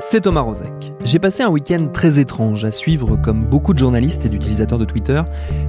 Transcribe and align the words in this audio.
C'est 0.00 0.20
Thomas 0.20 0.42
Rozek. 0.42 0.94
J'ai 1.04 1.18
passé 1.18 1.42
un 1.42 1.48
week-end 1.48 1.88
très 1.92 2.20
étrange 2.20 2.64
à 2.64 2.70
suivre, 2.70 3.16
comme 3.16 3.44
beaucoup 3.44 3.74
de 3.74 3.78
journalistes 3.78 4.24
et 4.24 4.28
d'utilisateurs 4.28 4.78
de 4.78 4.84
Twitter, 4.84 5.22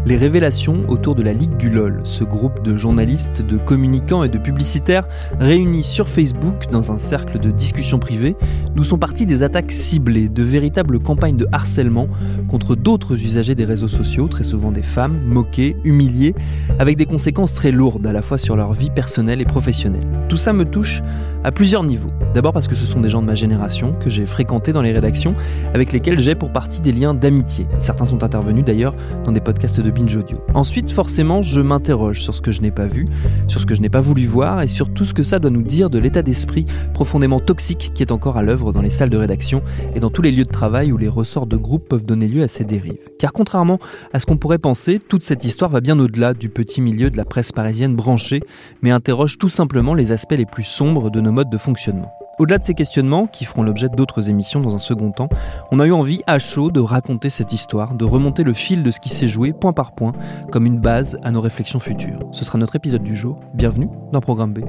les 0.06 0.18
révélations 0.18 0.84
autour 0.88 1.16
de 1.16 1.24
la 1.24 1.34
Ligue 1.34 1.58
du 1.58 1.70
LOL, 1.70 2.02
ce 2.04 2.24
groupe 2.24 2.62
de 2.62 2.78
journalistes, 2.78 3.42
de 3.42 3.58
communicants 3.58 4.24
et 4.24 4.30
de 4.30 4.38
publicitaires 4.38 5.06
réunis 5.40 5.84
sur 5.84 6.08
Facebook 6.08 6.70
dans 6.72 6.92
un 6.92 7.00
cercle 7.00 7.40
de 7.40 7.50
discussion 7.50 7.98
privée, 7.98 8.36
d'où 8.76 8.84
sont 8.84 9.00
parties 9.00 9.26
des 9.26 9.42
attaques 9.42 9.72
ciblées, 9.72 10.30
de 10.30 10.44
véritables 10.44 11.00
campagnes 11.00 11.38
de 11.38 11.48
harcèlement 11.52 12.08
contre 12.48 12.76
d'autres 12.76 13.14
usagers 13.14 13.56
des 13.56 13.66
réseaux 13.66 13.88
sociaux, 13.88 14.28
très 14.28 14.44
souvent 14.44 14.72
des 14.72 14.84
femmes, 14.84 15.20
moquées, 15.26 15.76
humiliées, 15.84 16.36
avec 16.78 16.98
des 16.98 17.06
conséquences 17.06 17.54
très 17.54 17.72
lourdes 17.72 18.06
à 18.06 18.14
la 18.14 18.22
fois 18.22 18.38
sur 18.38 18.56
leur 18.56 18.74
vie 18.74 18.92
personnelle 18.92 19.42
et 19.42 19.46
professionnelle. 19.46 20.06
Tout 20.28 20.38
ça 20.38 20.54
me 20.54 20.66
touche 20.66 21.02
à 21.44 21.52
plusieurs 21.52 21.84
niveaux. 21.84 22.12
D'abord 22.36 22.54
parce 22.54 22.68
que 22.68 22.76
ce 22.76 22.86
sont 22.86 23.00
des 23.00 23.10
gens 23.10 23.22
de 23.22 23.28
ma 23.28 23.36
génération 23.36 23.94
que 23.94 24.10
j'ai 24.10 24.19
fréquentés 24.26 24.74
dans 24.74 24.82
les 24.82 24.92
rédactions, 24.92 25.36
avec 25.74 25.92
lesquels 25.92 26.20
j'ai 26.20 26.36
pour 26.36 26.52
partie 26.52 26.82
des 26.82 26.92
liens 26.92 27.14
d'amitié. 27.14 27.68
Certains 27.80 28.06
sont 28.06 28.24
intervenus 28.24 28.66
d'ailleurs 28.66 28.96
dans 29.26 29.32
des 29.32 29.42
podcasts 29.42 29.80
de 29.80 29.92
Binge 29.92 30.16
Audio. 30.16 30.40
Ensuite, 30.54 30.92
forcément, 30.92 31.42
je 31.42 31.62
m'interroge 31.62 32.22
sur 32.22 32.34
ce 32.34 32.42
que 32.42 32.52
je 32.52 32.62
n'ai 32.62 32.72
pas 32.72 32.88
vu, 32.88 33.08
sur 33.48 33.60
ce 33.60 33.66
que 33.66 33.76
je 33.76 33.82
n'ai 33.82 33.90
pas 33.90 34.02
voulu 34.02 34.26
voir 34.26 34.62
et 34.62 34.68
sur 34.68 34.94
tout 34.94 35.06
ce 35.06 35.14
que 35.14 35.24
ça 35.24 35.40
doit 35.40 35.52
nous 35.52 35.64
dire 35.64 35.90
de 35.90 36.00
l'état 36.00 36.22
d'esprit 36.22 36.66
profondément 36.94 37.40
toxique 37.40 37.92
qui 37.94 38.04
est 38.04 38.12
encore 38.12 38.38
à 38.38 38.44
l'œuvre 38.44 38.72
dans 38.74 38.82
les 38.82 38.90
salles 38.90 39.10
de 39.10 39.18
rédaction 39.18 39.62
et 39.96 40.00
dans 40.00 40.10
tous 40.10 40.22
les 40.22 40.32
lieux 40.32 40.46
de 40.46 40.50
travail 40.50 40.92
où 40.92 40.98
les 40.98 41.08
ressorts 41.08 41.48
de 41.48 41.58
groupe 41.58 41.88
peuvent 41.88 42.06
donner 42.06 42.28
lieu 42.28 42.44
à 42.44 42.48
ces 42.48 42.64
dérives. 42.64 42.98
Car 43.20 43.34
contrairement 43.34 43.80
à 44.14 44.20
ce 44.20 44.26
qu'on 44.26 44.38
pourrait 44.38 44.58
penser, 44.58 45.00
toute 45.00 45.24
cette 45.24 45.46
histoire 45.46 45.70
va 45.70 45.82
bien 45.82 46.00
au-delà 46.00 46.34
du 46.34 46.50
petit 46.50 46.82
milieu 46.82 47.10
de 47.10 47.18
la 47.18 47.26
presse 47.26 47.52
parisienne 47.52 47.96
branchée, 47.96 48.42
mais 48.82 48.92
interroge 48.92 49.38
tout 49.38 49.50
simplement 49.50 49.94
les 49.94 50.12
aspects 50.12 50.36
les 50.38 50.46
plus 50.46 50.64
sombres 50.64 51.10
de 51.10 51.22
nos 51.22 51.32
modes 51.32 51.50
de 51.50 51.58
fonctionnement. 51.58 52.19
Au-delà 52.40 52.58
de 52.58 52.64
ces 52.64 52.74
questionnements, 52.74 53.28
qui 53.28 53.44
feront 53.44 53.64
l'objet 53.64 53.90
d'autres 53.90 54.30
émissions 54.30 54.62
dans 54.62 54.74
un 54.74 54.80
second 54.80 55.12
temps, 55.12 55.28
on 55.72 55.80
a 55.82 55.86
eu 55.86 55.92
envie 55.92 56.24
à 56.26 56.40
chaud 56.40 56.72
de 56.72 56.80
raconter 56.80 57.30
cette 57.30 57.52
histoire, 57.52 57.94
de 57.94 58.06
remonter 58.06 58.44
le 58.44 58.54
fil 58.54 58.82
de 58.82 58.92
ce 58.92 59.02
qui 59.02 59.10
s'est 59.10 59.28
joué 59.28 59.52
point 59.52 59.74
par 59.74 59.92
point, 59.92 60.14
comme 60.50 60.66
une 60.66 60.80
base 60.80 61.20
à 61.22 61.32
nos 61.32 61.42
réflexions 61.42 61.80
futures. 61.80 62.20
Ce 62.32 62.46
sera 62.46 62.58
notre 62.58 62.78
épisode 62.78 63.04
du 63.04 63.14
jour. 63.14 63.36
Bienvenue 63.54 63.90
dans 64.14 64.22
Programme 64.22 64.54
B. 64.54 64.60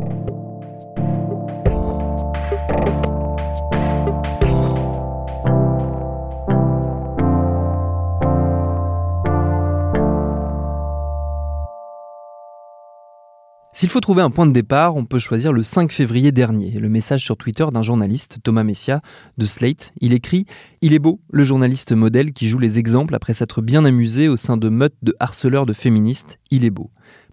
S'il 13.81 13.89
faut 13.89 14.01
trouver 14.01 14.21
un 14.21 14.29
point 14.29 14.45
de 14.45 14.53
départ, 14.53 14.95
on 14.95 15.07
peut 15.07 15.19
choisir 15.19 15.55
le 15.55 15.63
5 15.63 15.91
février 15.91 16.33
dernier, 16.33 16.73
le 16.73 16.91
message 16.91 17.25
sur 17.25 17.39
Twitter 17.39 17.65
d'un 17.73 17.81
journaliste, 17.81 18.41
Thomas 18.43 18.63
Messia, 18.63 19.01
de 19.39 19.47
Slate. 19.47 19.95
Il 20.03 20.13
écrit 20.13 20.45
Il 20.83 20.93
est 20.93 20.99
beau, 20.99 21.19
le 21.31 21.45
journaliste 21.45 21.93
modèle 21.93 22.35
qui 22.35 22.47
joue 22.47 22.59
les 22.59 22.79
exemples 22.79 23.15
après 23.15 23.33
s'être 23.33 23.63
bien 23.63 23.87
amusé 23.87 24.29
au 24.29 24.37
sein 24.37 24.59
de 24.59 24.69
meutes 24.69 24.99
de 25.01 25.17
harceleurs 25.19 25.65
de 25.65 25.73
féministes. 25.73 26.39
Il 26.51 26.67
est 26.67 26.71
beau. 26.71 26.91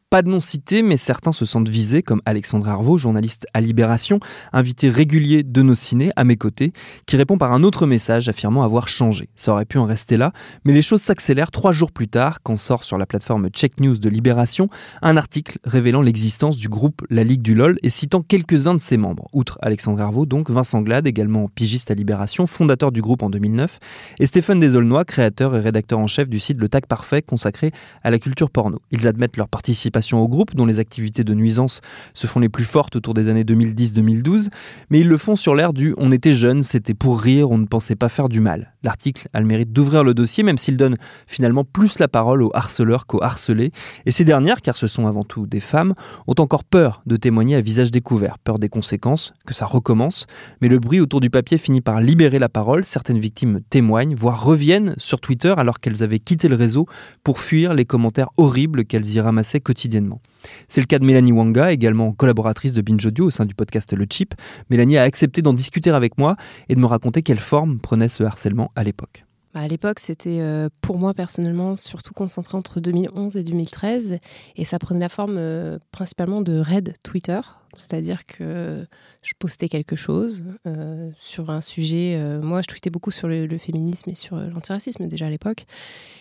Pas 0.10 0.22
de 0.22 0.30
nom 0.30 0.40
cité, 0.40 0.84
mais 0.84 0.96
certains 0.96 1.34
se 1.34 1.46
sentent 1.46 1.68
visés, 1.68 2.02
comme 2.02 2.22
Alexandre 2.26 2.70
Arvaux, 2.70 2.98
journaliste 2.98 3.46
à 3.54 3.60
Libération, 3.60 4.22
invité 4.54 4.90
régulier 4.90 5.44
de 5.44 5.62
nos 5.62 5.76
ciné, 5.76 6.12
à 6.16 6.24
mes 6.24 6.38
côtés, 6.38 6.72
qui 7.06 7.18
répond 7.18 7.38
par 7.38 7.52
un 7.52 7.62
autre 7.62 7.86
message 7.86 8.30
affirmant 8.30 8.64
avoir 8.64 8.88
changé. 8.88 9.28
Ça 9.36 9.52
aurait 9.52 9.66
pu 9.66 9.78
en 9.80 9.84
rester 9.84 10.16
là, 10.16 10.32
mais 10.64 10.72
les 10.72 10.82
choses 10.82 11.02
s'accélèrent 11.02 11.52
trois 11.52 11.74
jours 11.74 11.92
plus 11.92 12.08
tard, 12.08 12.40
quand 12.42 12.56
sort 12.56 12.86
sur 12.86 12.98
la 12.98 13.06
plateforme 13.06 13.50
Check 13.50 13.82
News 13.82 13.98
de 13.98 14.08
Libération 14.08 14.70
un 15.02 15.18
article 15.18 15.60
révélant 15.66 16.02
l'existence 16.02 16.56
du 16.56 16.70
groupe 16.70 17.06
La 17.10 17.26
Ligue 17.26 17.42
du 17.42 17.54
LOL 17.54 17.78
et 17.84 17.90
citant 17.90 18.22
quelques-uns 18.22 18.76
de 18.76 18.80
ses 18.80 18.96
membres. 18.96 19.28
Outre 19.34 19.60
Alexandre 19.62 20.00
Arvaux, 20.00 20.26
donc 20.26 20.50
Vincent 20.50 20.80
Glade, 20.84 21.06
également 21.06 21.50
pigiste 21.50 21.92
à 21.92 21.96
Libération, 21.96 22.48
fondateur 22.48 22.94
du 22.94 23.02
groupe 23.02 23.24
en 23.24 23.30
2009, 23.30 23.80
et 24.20 24.26
Stéphane 24.26 24.62
Desaulnois, 24.62 25.04
créateur 25.04 25.54
et 25.54 25.60
rédacteur 25.60 26.00
en 26.00 26.08
chef 26.08 26.30
du 26.30 26.40
site 26.40 26.60
Le 26.62 26.70
Tag 26.70 26.86
Parfait, 26.86 27.22
consacré 27.22 27.72
à 28.06 28.10
la 28.10 28.20
culture 28.20 28.50
porno. 28.50 28.80
Ils 28.92 29.06
admettent 29.06 29.36
leur 29.36 29.50
participation 29.50 29.97
au 30.22 30.28
groupe, 30.28 30.56
dont 30.56 30.66
les 30.66 30.80
activités 30.80 31.24
de 31.24 31.34
nuisance 31.34 31.82
se 32.14 32.28
font 32.28 32.40
les 32.40 32.50
plus 32.50 32.66
fortes 32.66 32.96
autour 32.96 33.14
des 33.14 33.28
années 33.28 33.44
2010-2012, 33.44 34.50
mais 34.90 35.00
ils 35.00 35.08
le 35.08 35.18
font 35.18 35.36
sur 35.36 35.56
l'air 35.56 35.74
du 35.74 35.94
on 35.98 36.12
était 36.12 36.34
jeunes, 36.34 36.64
c'était 36.64 36.94
pour 36.94 37.20
rire, 37.20 37.52
on 37.52 37.58
ne 37.58 37.66
pensait 37.66 37.96
pas 37.96 38.10
faire 38.10 38.30
du 38.30 38.40
mal. 38.40 38.74
L'article 38.88 39.28
a 39.34 39.42
le 39.42 39.46
mérite 39.46 39.74
d'ouvrir 39.74 40.06
le 40.06 40.14
dossier, 40.14 40.44
même 40.44 40.58
s'il 40.58 40.78
donne 40.78 40.96
finalement 41.28 41.66
plus 41.66 42.00
la 42.00 42.08
parole 42.08 42.42
aux 42.42 42.52
harceleurs 42.54 43.06
qu'aux 43.06 43.22
harcelés. 43.22 43.74
Et 44.06 44.12
ces 44.12 44.24
dernières, 44.24 44.62
car 44.62 44.78
ce 44.78 44.88
sont 44.88 45.08
avant 45.08 45.26
tout 45.26 45.46
des 45.46 45.60
femmes, 45.60 45.94
ont 46.26 46.36
encore 46.40 46.64
peur 46.64 47.02
de 47.06 47.18
témoigner 47.18 47.58
à 47.58 47.60
visage 47.60 47.92
découvert, 47.92 48.40
peur 48.40 48.60
des 48.60 48.70
conséquences, 48.70 49.34
que 49.46 49.54
ça 49.54 49.66
recommence. 49.66 50.26
Mais 50.62 50.70
le 50.70 50.80
bruit 50.80 51.02
autour 51.02 51.20
du 51.20 51.30
papier 51.30 51.58
finit 51.58 51.82
par 51.82 52.00
libérer 52.00 52.40
la 52.40 52.48
parole. 52.48 52.86
Certaines 52.86 53.20
victimes 53.20 53.60
témoignent, 53.70 54.16
voire 54.16 54.42
reviennent 54.42 54.96
sur 54.98 55.20
Twitter 55.20 55.54
alors 55.58 55.80
qu'elles 55.80 56.02
avaient 56.02 56.20
quitté 56.20 56.48
le 56.48 56.56
réseau 56.56 56.86
pour 57.26 57.42
fuir 57.42 57.74
les 57.74 57.84
commentaires 57.84 58.30
horribles 58.38 58.86
qu'elles 58.86 59.10
y 59.10 59.20
ramassaient 59.20 59.60
quotidiennement. 59.60 60.22
C'est 60.68 60.82
le 60.82 60.88
cas 60.88 61.00
de 61.00 61.06
Mélanie 61.06 61.32
Wanga, 61.32 61.72
également 61.72 62.12
collaboratrice 62.12 62.74
de 62.74 62.82
Binge 62.82 63.06
Audio 63.06 63.26
au 63.26 63.30
sein 63.30 63.46
du 63.46 63.56
podcast 63.56 63.94
Le 63.94 64.06
Chip. 64.10 64.34
Mélanie 64.70 64.98
a 64.98 65.04
accepté 65.04 65.42
d'en 65.42 65.54
discuter 65.54 65.90
avec 65.90 66.18
moi 66.18 66.36
et 66.70 66.76
de 66.76 66.80
me 66.80 66.86
raconter 66.86 67.22
quelle 67.22 67.40
forme 67.40 67.80
prenait 67.80 68.10
ce 68.10 68.24
harcèlement 68.24 68.72
à 68.76 68.84
l'époque. 68.84 69.26
Bah, 69.58 69.62
à 69.62 69.68
l'époque, 69.68 70.00
c'était 70.00 70.40
euh, 70.42 70.70
pour 70.82 71.00
moi 71.00 71.16
personnellement 71.16 71.76
surtout 71.76 72.14
concentré 72.14 72.58
entre 72.58 72.80
2011 72.80 73.38
et 73.38 73.44
2013 73.44 74.20
et 74.56 74.66
ça 74.66 74.78
prenait 74.78 75.00
la 75.00 75.10
forme 75.10 75.38
euh, 75.40 75.80
principalement 75.92 76.42
de 76.42 76.60
raid 76.60 76.94
Twitter. 77.02 77.40
C'est-à-dire 77.76 78.26
que 78.26 78.86
je 79.24 79.34
postais 79.38 79.68
quelque 79.68 79.96
chose 79.96 80.46
euh, 80.68 81.10
sur 81.18 81.50
un 81.50 81.62
sujet. 81.62 82.20
moi, 82.42 82.62
je 82.62 82.68
tweetais 82.68 82.90
beaucoup 82.90 83.12
sur 83.12 83.28
le, 83.28 83.46
le 83.46 83.58
féminisme 83.58 84.10
et 84.10 84.16
sur 84.16 84.36
l'antiracisme 84.36 85.08
déjà 85.08 85.28
à 85.28 85.30
l'époque. 85.30 85.66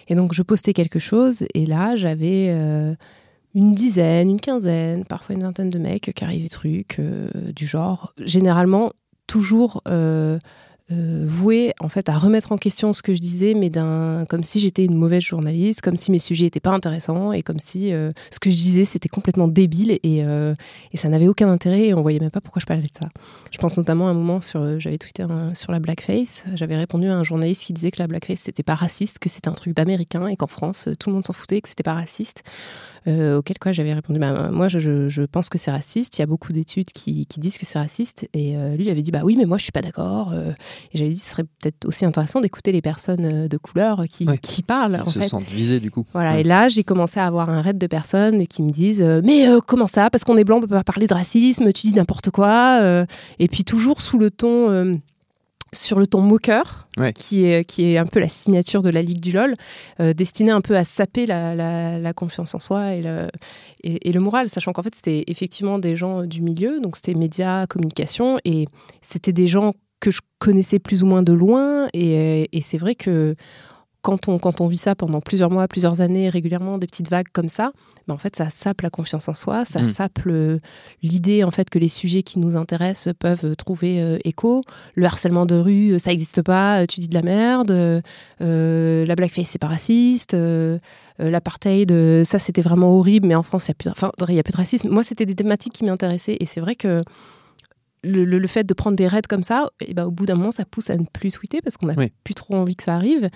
Et 0.09 0.15
donc, 0.15 0.33
je 0.35 0.43
postais 0.43 0.73
quelque 0.73 0.99
chose. 0.99 1.45
Et 1.55 1.67
là, 1.67 1.95
j'avais 1.95 2.97
une 3.57 3.75
dizaine, 3.75 4.31
une 4.31 4.41
quinzaine, 4.41 5.05
parfois 5.05 5.35
une 5.35 5.43
vingtaine 5.43 5.71
de 5.71 5.79
mecs 5.79 6.13
qui 6.15 6.25
arrivaient 6.25 6.49
trucs 6.49 7.01
du 7.55 7.67
genre. 7.67 8.13
Généralement, 8.19 8.93
toujours 9.27 9.83
euh, 10.93 11.25
vouée 11.27 11.73
en 11.81 11.89
fait 11.89 12.09
à 12.09 12.17
remettre 12.17 12.53
en 12.53 12.59
question 12.59 12.93
ce 12.93 13.03
que 13.03 13.13
je 13.13 13.21
disais, 13.21 13.55
mais 13.55 13.73
comme 14.29 14.45
si 14.45 14.61
j'étais 14.61 14.85
une 14.85 14.95
mauvaise 14.95 15.23
journaliste, 15.23 15.81
comme 15.81 15.97
si 15.97 16.13
mes 16.13 16.21
sujets 16.21 16.45
n'étaient 16.45 16.61
pas 16.61 16.71
intéressants 16.71 17.33
et 17.33 17.43
comme 17.43 17.59
si 17.59 17.93
euh, 17.93 18.13
ce 18.31 18.39
que 18.39 18.51
je 18.51 18.55
disais 18.55 18.85
c'était 18.85 19.09
complètement 19.09 19.49
débile 19.49 19.99
et, 20.05 20.23
euh, 20.23 20.55
et 20.93 20.97
ça 20.97 21.09
n'avait 21.09 21.27
aucun 21.27 21.49
intérêt 21.49 21.87
et 21.87 21.95
on 21.95 22.03
voyait 22.03 22.21
même 22.21 22.31
pas 22.31 22.41
pourquoi 22.41 22.61
je 22.61 22.67
parlais 22.67 22.83
de 22.83 22.89
ça. 22.97 23.09
Je 23.51 23.59
pense 23.59 23.77
notamment 23.77 24.07
à 24.07 24.13
un 24.13 24.15
moment 24.15 24.41
sur, 24.41 24.79
j'avais 24.79 24.99
tweeté 24.99 25.25
sur 25.55 25.73
la 25.73 25.81
blackface, 25.81 26.45
j'avais 26.55 26.77
répondu 26.77 27.09
à 27.09 27.17
un 27.17 27.25
journaliste 27.25 27.65
qui 27.65 27.73
disait 27.73 27.91
que 27.91 27.99
la 27.99 28.07
blackface 28.07 28.39
c'était 28.39 28.63
pas 28.63 28.77
raciste, 28.77 29.19
que 29.19 29.29
c'était 29.29 29.49
un 29.49 29.55
truc 29.55 29.75
d'américain 29.75 30.29
et 30.29 30.37
qu'en 30.37 30.47
France 30.47 30.89
tout 31.01 31.11
le 31.11 31.15
monde 31.15 31.27
s'en 31.27 31.33
foutait, 31.33 31.61
que 31.61 31.69
c'était 31.69 31.83
pas 31.83 31.95
raciste. 31.95 32.45
Euh, 33.09 33.39
auquel 33.39 33.59
quoi 33.59 33.71
j'avais 33.71 33.95
répondu 33.95 34.19
bah, 34.19 34.51
moi 34.51 34.67
je, 34.69 35.09
je, 35.09 35.23
pense 35.23 35.49
que 35.49 35.59
c'est 35.59 35.71
raciste. 35.71 36.19
Il 36.19 36.23
y 36.23 36.25
a 36.25 36.27
beaucoup 36.27 36.53
d'études 36.53 36.91
qui, 36.91 37.27
qui, 37.27 37.39
disent 37.39 37.57
que 37.57 37.65
c'est 37.65 37.79
raciste. 37.79 38.29
Et 38.35 38.57
euh, 38.57 38.77
lui 38.77 38.85
il 38.85 38.91
avait 38.91 39.03
dit 39.03 39.13
bah 39.13 39.21
oui 39.23 39.37
mais 39.37 39.45
moi 39.45 39.59
je 39.59 39.63
suis 39.63 39.73
pas 39.73 39.83
d'accord 39.83 40.33
euh. 40.33 40.51
et 40.93 40.99
j'avais 40.99 41.11
dit 41.11 41.19
ce 41.19 41.31
serait 41.31 41.45
peut-être 41.45 41.87
aussi 41.87 42.05
intéressant 42.05 42.41
d'écouter 42.41 42.73
les 42.73 42.83
personnes 42.83 43.47
de 43.47 43.59
couleur 43.59 44.05
qui, 44.11 44.27
qui 44.43 44.63
parlent 44.63 44.99
qui 45.05 45.11
se 45.11 45.23
sentent 45.23 45.49
visées 45.49 45.79
du 45.79 45.91
coup. 45.91 46.05
Voilà 46.13 46.41
et 46.41 46.43
là 46.43 46.69
j'ai 46.69 46.83
commencé 46.83 47.21
à 47.21 47.27
avoir 47.27 47.49
un 47.49 47.61
raid 47.61 47.79
de 47.79 47.87
personnes 47.87 48.47
qui 48.49 48.63
me 48.63 48.71
disent 48.71 49.03
mais 49.23 49.47
comment 49.67 49.87
ça? 49.87 50.11
Parce 50.11 50.25
qu'on 50.25 50.37
est 50.37 50.45
blanc 50.45 50.57
on 50.59 50.61
peut 50.63 50.67
pas 50.67 50.85
parler 50.85 51.07
de 51.07 51.15
racisme 51.15 51.73
tu 51.73 51.87
dis 51.87 51.95
n'importe 51.95 52.31
quoi 52.31 53.07
et 53.39 53.49
puis 53.49 53.63
toujours 53.63 54.01
sous 54.01 54.19
le 54.19 54.31
ton 54.31 54.99
sur 55.77 55.99
le 55.99 56.07
ton 56.07 56.21
moqueur, 56.21 56.89
qui, 57.15 57.45
est, 57.45 57.65
qui 57.65 57.93
est 57.93 57.99
un 57.99 58.07
peu 58.07 58.21
la 58.21 58.29
signature 58.29 58.83
de 58.83 58.91
la 58.91 59.03
Ligue 59.03 59.21
du 59.21 59.33
LOL, 59.33 59.55
euh, 60.01 60.13
destiné 60.13 60.51
un 60.51 60.61
peu 60.61 60.77
à 60.77 60.85
saper 60.85 61.27
la, 61.27 62.13
confiance 62.15 62.55
en 62.55 62.59
soi 62.59 62.95
et 62.95 63.03
le, 63.03 63.29
et, 63.83 64.13
le 64.13 64.21
moral, 64.21 64.49
sachant 64.49 64.73
qu'en 64.73 64.83
fait, 64.83 64.95
c'était 64.95 65.25
effectivement 65.27 65.79
des 65.79 65.97
gens 65.97 66.25
du 66.25 66.43
milieu, 66.43 66.81
donc 66.81 66.97
c'était 66.97 67.15
médias, 67.15 67.67
communication, 67.67 68.39
et 68.45 68.67
c'était 69.03 69.33
des 69.33 69.49
gens 69.49 69.75
que 70.01 70.11
je 70.11 70.21
connaissais 70.39 70.79
plus 70.79 71.03
ou 71.03 71.07
moins 71.07 71.23
de 71.23 71.33
loin, 71.33 71.89
et, 71.93 72.49
et 72.57 72.61
c'est 72.61 72.79
vrai 72.79 72.95
que 72.95 73.35
quand 74.07 74.29
on, 74.29 74.39
quand 74.39 74.61
on 74.61 74.69
vit 74.69 74.79
ça 74.79 74.95
pendant 74.95 75.21
plusieurs 75.21 75.51
mois, 75.51 75.67
plusieurs 75.67 76.01
années, 76.01 76.29
régulièrement, 76.29 76.79
des 76.79 76.87
petites 76.87 77.11
vagues 77.11 77.27
comme 77.33 77.49
ça, 77.49 77.73
ben 78.07 78.15
en 78.15 78.19
fait, 78.19 78.37
ça 78.37 78.51
sape 78.51 78.83
la 78.83 78.89
confiance 78.89 79.29
en 79.29 79.35
soi, 79.35 79.65
ça 79.65 79.81
mm. 79.81 79.85
sape 79.85 80.21
l'idée 81.03 81.43
en 81.43 81.51
fait 81.51 81.69
que 81.69 81.81
les 81.81 81.89
sujets 81.89 82.23
qui 82.23 82.39
nous 82.39 82.57
intéressent 82.57 83.13
peuvent 83.19 83.57
trouver 83.57 84.01
euh, 84.01 84.19
écho. 84.23 84.63
Le 84.95 85.07
harcèlement 85.07 85.45
de 85.45 85.57
rue, 85.57 85.91
euh, 85.91 85.99
ça 85.99 86.11
n'existe 86.11 86.43
pas, 86.43 86.83
euh, 86.83 86.87
tu 86.87 87.01
dis 87.01 87.09
de 87.09 87.15
la 87.15 87.23
merde. 87.23 87.73
la 88.39 89.15
blackface, 89.17 89.49
c'est 89.49 89.59
pas 89.59 89.67
raciste. 89.67 90.37
L'apartheid, 91.19 92.23
ça 92.23 92.39
c'était 92.39 92.63
vraiment 92.63 92.97
horrible, 92.97 93.27
mais 93.27 93.35
en 93.35 93.43
France, 93.43 93.67
il 93.67 93.71
y 93.71 93.73
a 93.73 93.75
plus, 93.75 93.91
enfin, 93.91 94.13
il 94.29 94.35
y 94.37 94.39
a 94.39 94.45
plus 94.45 94.53
de 94.53 94.59
racisme. 94.59 94.89
Moi, 94.89 95.03
c'était 95.03 95.27
des 95.27 95.35
thématiques 95.35 95.73
qui 95.73 95.85
m'intéressaient, 95.85 96.37
et 96.39 96.47
c'est 96.47 96.61
vrai 96.61 96.77
que 96.77 97.03
le, 98.07 98.47
fait 98.47 98.65
de 98.65 98.75
prendre 98.75 98.97
des 98.97 99.07
raids 99.07 99.23
comme 99.29 99.43
ça, 99.43 99.71
et 99.81 99.95
ben, 99.95 100.05
au 100.05 100.11
bout 100.11 100.27
d'un 100.27 100.35
moment, 100.35 100.53
ça 100.53 100.65
pousse 100.65 100.91
à 100.91 100.97
ne 100.97 101.05
plus 101.05 101.33
tweeter 101.33 101.61
parce 101.63 101.77
qu'on 101.77 101.87
n'a 101.87 101.95
plus 102.25 102.35
trop 102.35 102.55
envie 102.55 102.77
que 102.77 102.85
ça 102.85 102.95
arrive. 102.95 103.31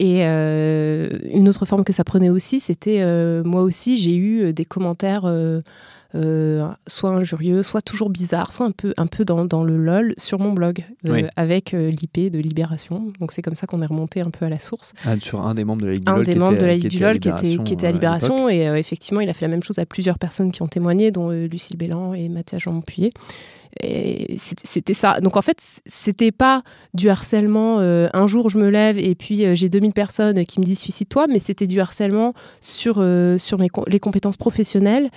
Et 0.00 0.20
euh, 0.20 1.08
une 1.32 1.48
autre 1.48 1.66
forme 1.66 1.82
que 1.82 1.92
ça 1.92 2.04
prenait 2.04 2.28
aussi, 2.28 2.60
c'était 2.60 3.00
euh, 3.02 3.42
moi 3.42 3.62
aussi, 3.62 3.96
j'ai 3.96 4.14
eu 4.14 4.42
euh, 4.42 4.52
des 4.52 4.64
commentaires 4.64 5.30
soit 6.86 7.10
injurieux, 7.10 7.62
soit 7.62 7.82
toujours 7.82 8.08
bizarres, 8.08 8.52
soit 8.52 8.64
un 8.64 8.70
peu, 8.70 8.94
un 8.96 9.06
peu 9.06 9.24
dans, 9.24 9.44
dans 9.44 9.64
le 9.64 9.76
lol 9.76 10.14
sur 10.16 10.38
mon 10.38 10.52
blog 10.52 10.84
avec 11.36 11.72
l'IP 11.72 12.30
de 12.30 12.38
Libération. 12.38 13.08
Donc 13.20 13.32
c'est 13.32 13.42
comme 13.42 13.56
ça 13.56 13.66
qu'on 13.66 13.82
est 13.82 13.86
remonté 13.86 14.20
un 14.20 14.30
peu 14.30 14.46
à 14.46 14.48
la 14.48 14.58
source. 14.58 14.94
Ah, 15.04 15.16
sur 15.20 15.44
un 15.44 15.54
des 15.54 15.64
membres 15.64 15.82
de 15.82 15.88
la 15.88 15.94
Ligue 15.94 16.04
du 16.04 16.10
LOL. 16.10 16.20
Un 16.20 16.22
des 16.22 16.34
membres 16.36 16.58
de 16.58 16.66
la 16.66 16.76
Ligue 16.76 16.88
du 16.88 16.98
LOL 16.98 17.18
qui 17.18 17.28
était, 17.28 17.58
qui 17.58 17.72
était 17.74 17.86
à 17.88 17.92
Libération. 17.92 18.48
et 18.48 18.62
effectivement, 18.78 19.20
il 19.20 19.28
a 19.28 19.34
fait 19.34 19.44
la 19.44 19.50
même 19.50 19.62
chose 19.62 19.78
à 19.78 19.86
plusieurs 19.86 20.18
personnes 20.18 20.52
qui 20.52 20.62
ont 20.62 20.68
témoigné, 20.68 21.10
dont 21.10 21.30
Lucille 21.30 21.76
Bélan 21.76 22.14
et 22.14 22.28
Mathias 22.28 22.62
Jean 22.62 22.72
Montpuyer 22.72 23.12
c'était 23.80 24.94
ça. 24.94 25.20
Donc 25.20 25.36
en 25.36 25.42
fait, 25.42 25.58
c'était 25.86 26.32
pas 26.32 26.62
du 26.94 27.08
harcèlement. 27.08 27.80
Euh, 27.80 28.08
un 28.12 28.26
jour, 28.26 28.50
je 28.50 28.58
me 28.58 28.68
lève 28.68 28.98
et 28.98 29.14
puis 29.14 29.44
euh, 29.44 29.54
j'ai 29.54 29.68
2000 29.68 29.92
personnes 29.92 30.44
qui 30.46 30.60
me 30.60 30.64
disent 30.64 30.80
suicide-toi, 30.80 31.26
mais 31.28 31.38
c'était 31.38 31.66
du 31.66 31.80
harcèlement 31.80 32.34
sur, 32.60 32.96
euh, 32.98 33.38
sur 33.38 33.58
mes, 33.58 33.68
les 33.86 34.00
compétences 34.00 34.36
professionnelles. 34.36 35.10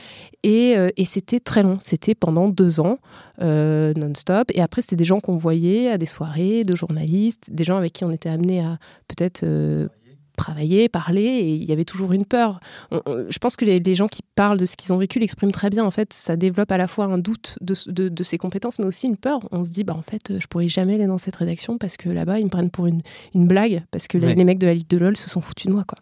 Et, 0.44 0.76
et 0.98 1.06
c'était 1.06 1.40
très 1.40 1.62
long. 1.62 1.78
C'était 1.82 2.16
pendant 2.16 2.50
deux 2.50 2.80
ans, 2.80 2.98
non-stop. 3.40 4.50
Et 4.56 4.62
après, 4.62 4.82
c'était 4.82 4.96
des 4.96 5.06
gens 5.06 5.20
qu'on 5.20 5.38
voyait 5.38 5.90
à 5.90 6.00
des 6.00 6.08
soirées 6.08 6.64
de 6.64 6.76
journalistes, 6.76 7.50
des 7.52 7.64
gens 7.64 7.78
avec 7.78 7.94
qui 7.94 8.06
on 8.06 8.12
était 8.12 8.30
amené 8.30 8.62
à 8.62 8.80
peut-être 9.08 9.46
travailler, 10.42 10.90
parler, 10.90 11.24
et 11.24 11.54
il 11.56 11.64
y 11.64 11.72
avait 11.72 11.86
toujours 11.86 12.14
une 12.14 12.26
peur. 12.26 12.60
je 12.92 13.38
pense 13.40 13.56
que 13.56 13.66
les, 13.66 13.96
gens 13.96 14.08
qui 14.08 14.22
parlent 14.36 14.58
de 14.58 14.66
ce 14.66 14.76
qu'ils 14.76 14.94
ont 14.94 14.98
vécu 14.98 15.20
l'expriment 15.20 15.52
très 15.52 15.70
bien. 15.70 15.84
En 15.86 15.92
fait, 15.92 16.14
ça 16.14 16.36
développe 16.36 16.72
à 16.72 16.78
la 16.78 16.88
fois 16.88 17.06
un 17.06 17.18
doute 17.18 17.58
de, 17.62 17.76
de, 18.10 18.24
ses 18.24 18.38
compétences, 18.38 18.80
mais 18.80 18.86
aussi 18.86 19.08
une 19.08 19.18
peur. 19.18 19.40
On 19.52 19.64
se 19.64 19.70
dit, 19.70 19.84
bah, 19.84 19.96
en 19.96 20.02
fait, 20.02 20.40
je 20.40 20.48
pourrais 20.48 20.68
jamais 20.68 20.96
aller 20.96 21.08
dans 21.08 21.18
cette 21.18 21.36
rédaction 21.36 21.78
parce 21.78 21.98
que 21.98 22.10
là-bas, 22.10 22.40
ils 22.40 22.46
me 22.46 22.50
prennent 22.50 22.70
pour 22.70 22.88
une, 22.88 23.02
une 23.36 23.48
blague, 23.48 23.84
parce 23.92 24.08
que 24.08 24.18
les, 24.18 24.44
mecs 24.44 24.60
de 24.60 24.68
la 24.68 24.74
Ligue 24.74 24.88
de 24.88 24.98
LOL 24.98 25.18
se 25.18 25.30
sont 25.30 25.42
foutus 25.42 25.68
de 25.68 25.74
moi. 25.74 25.84
Quoi. 25.84 25.98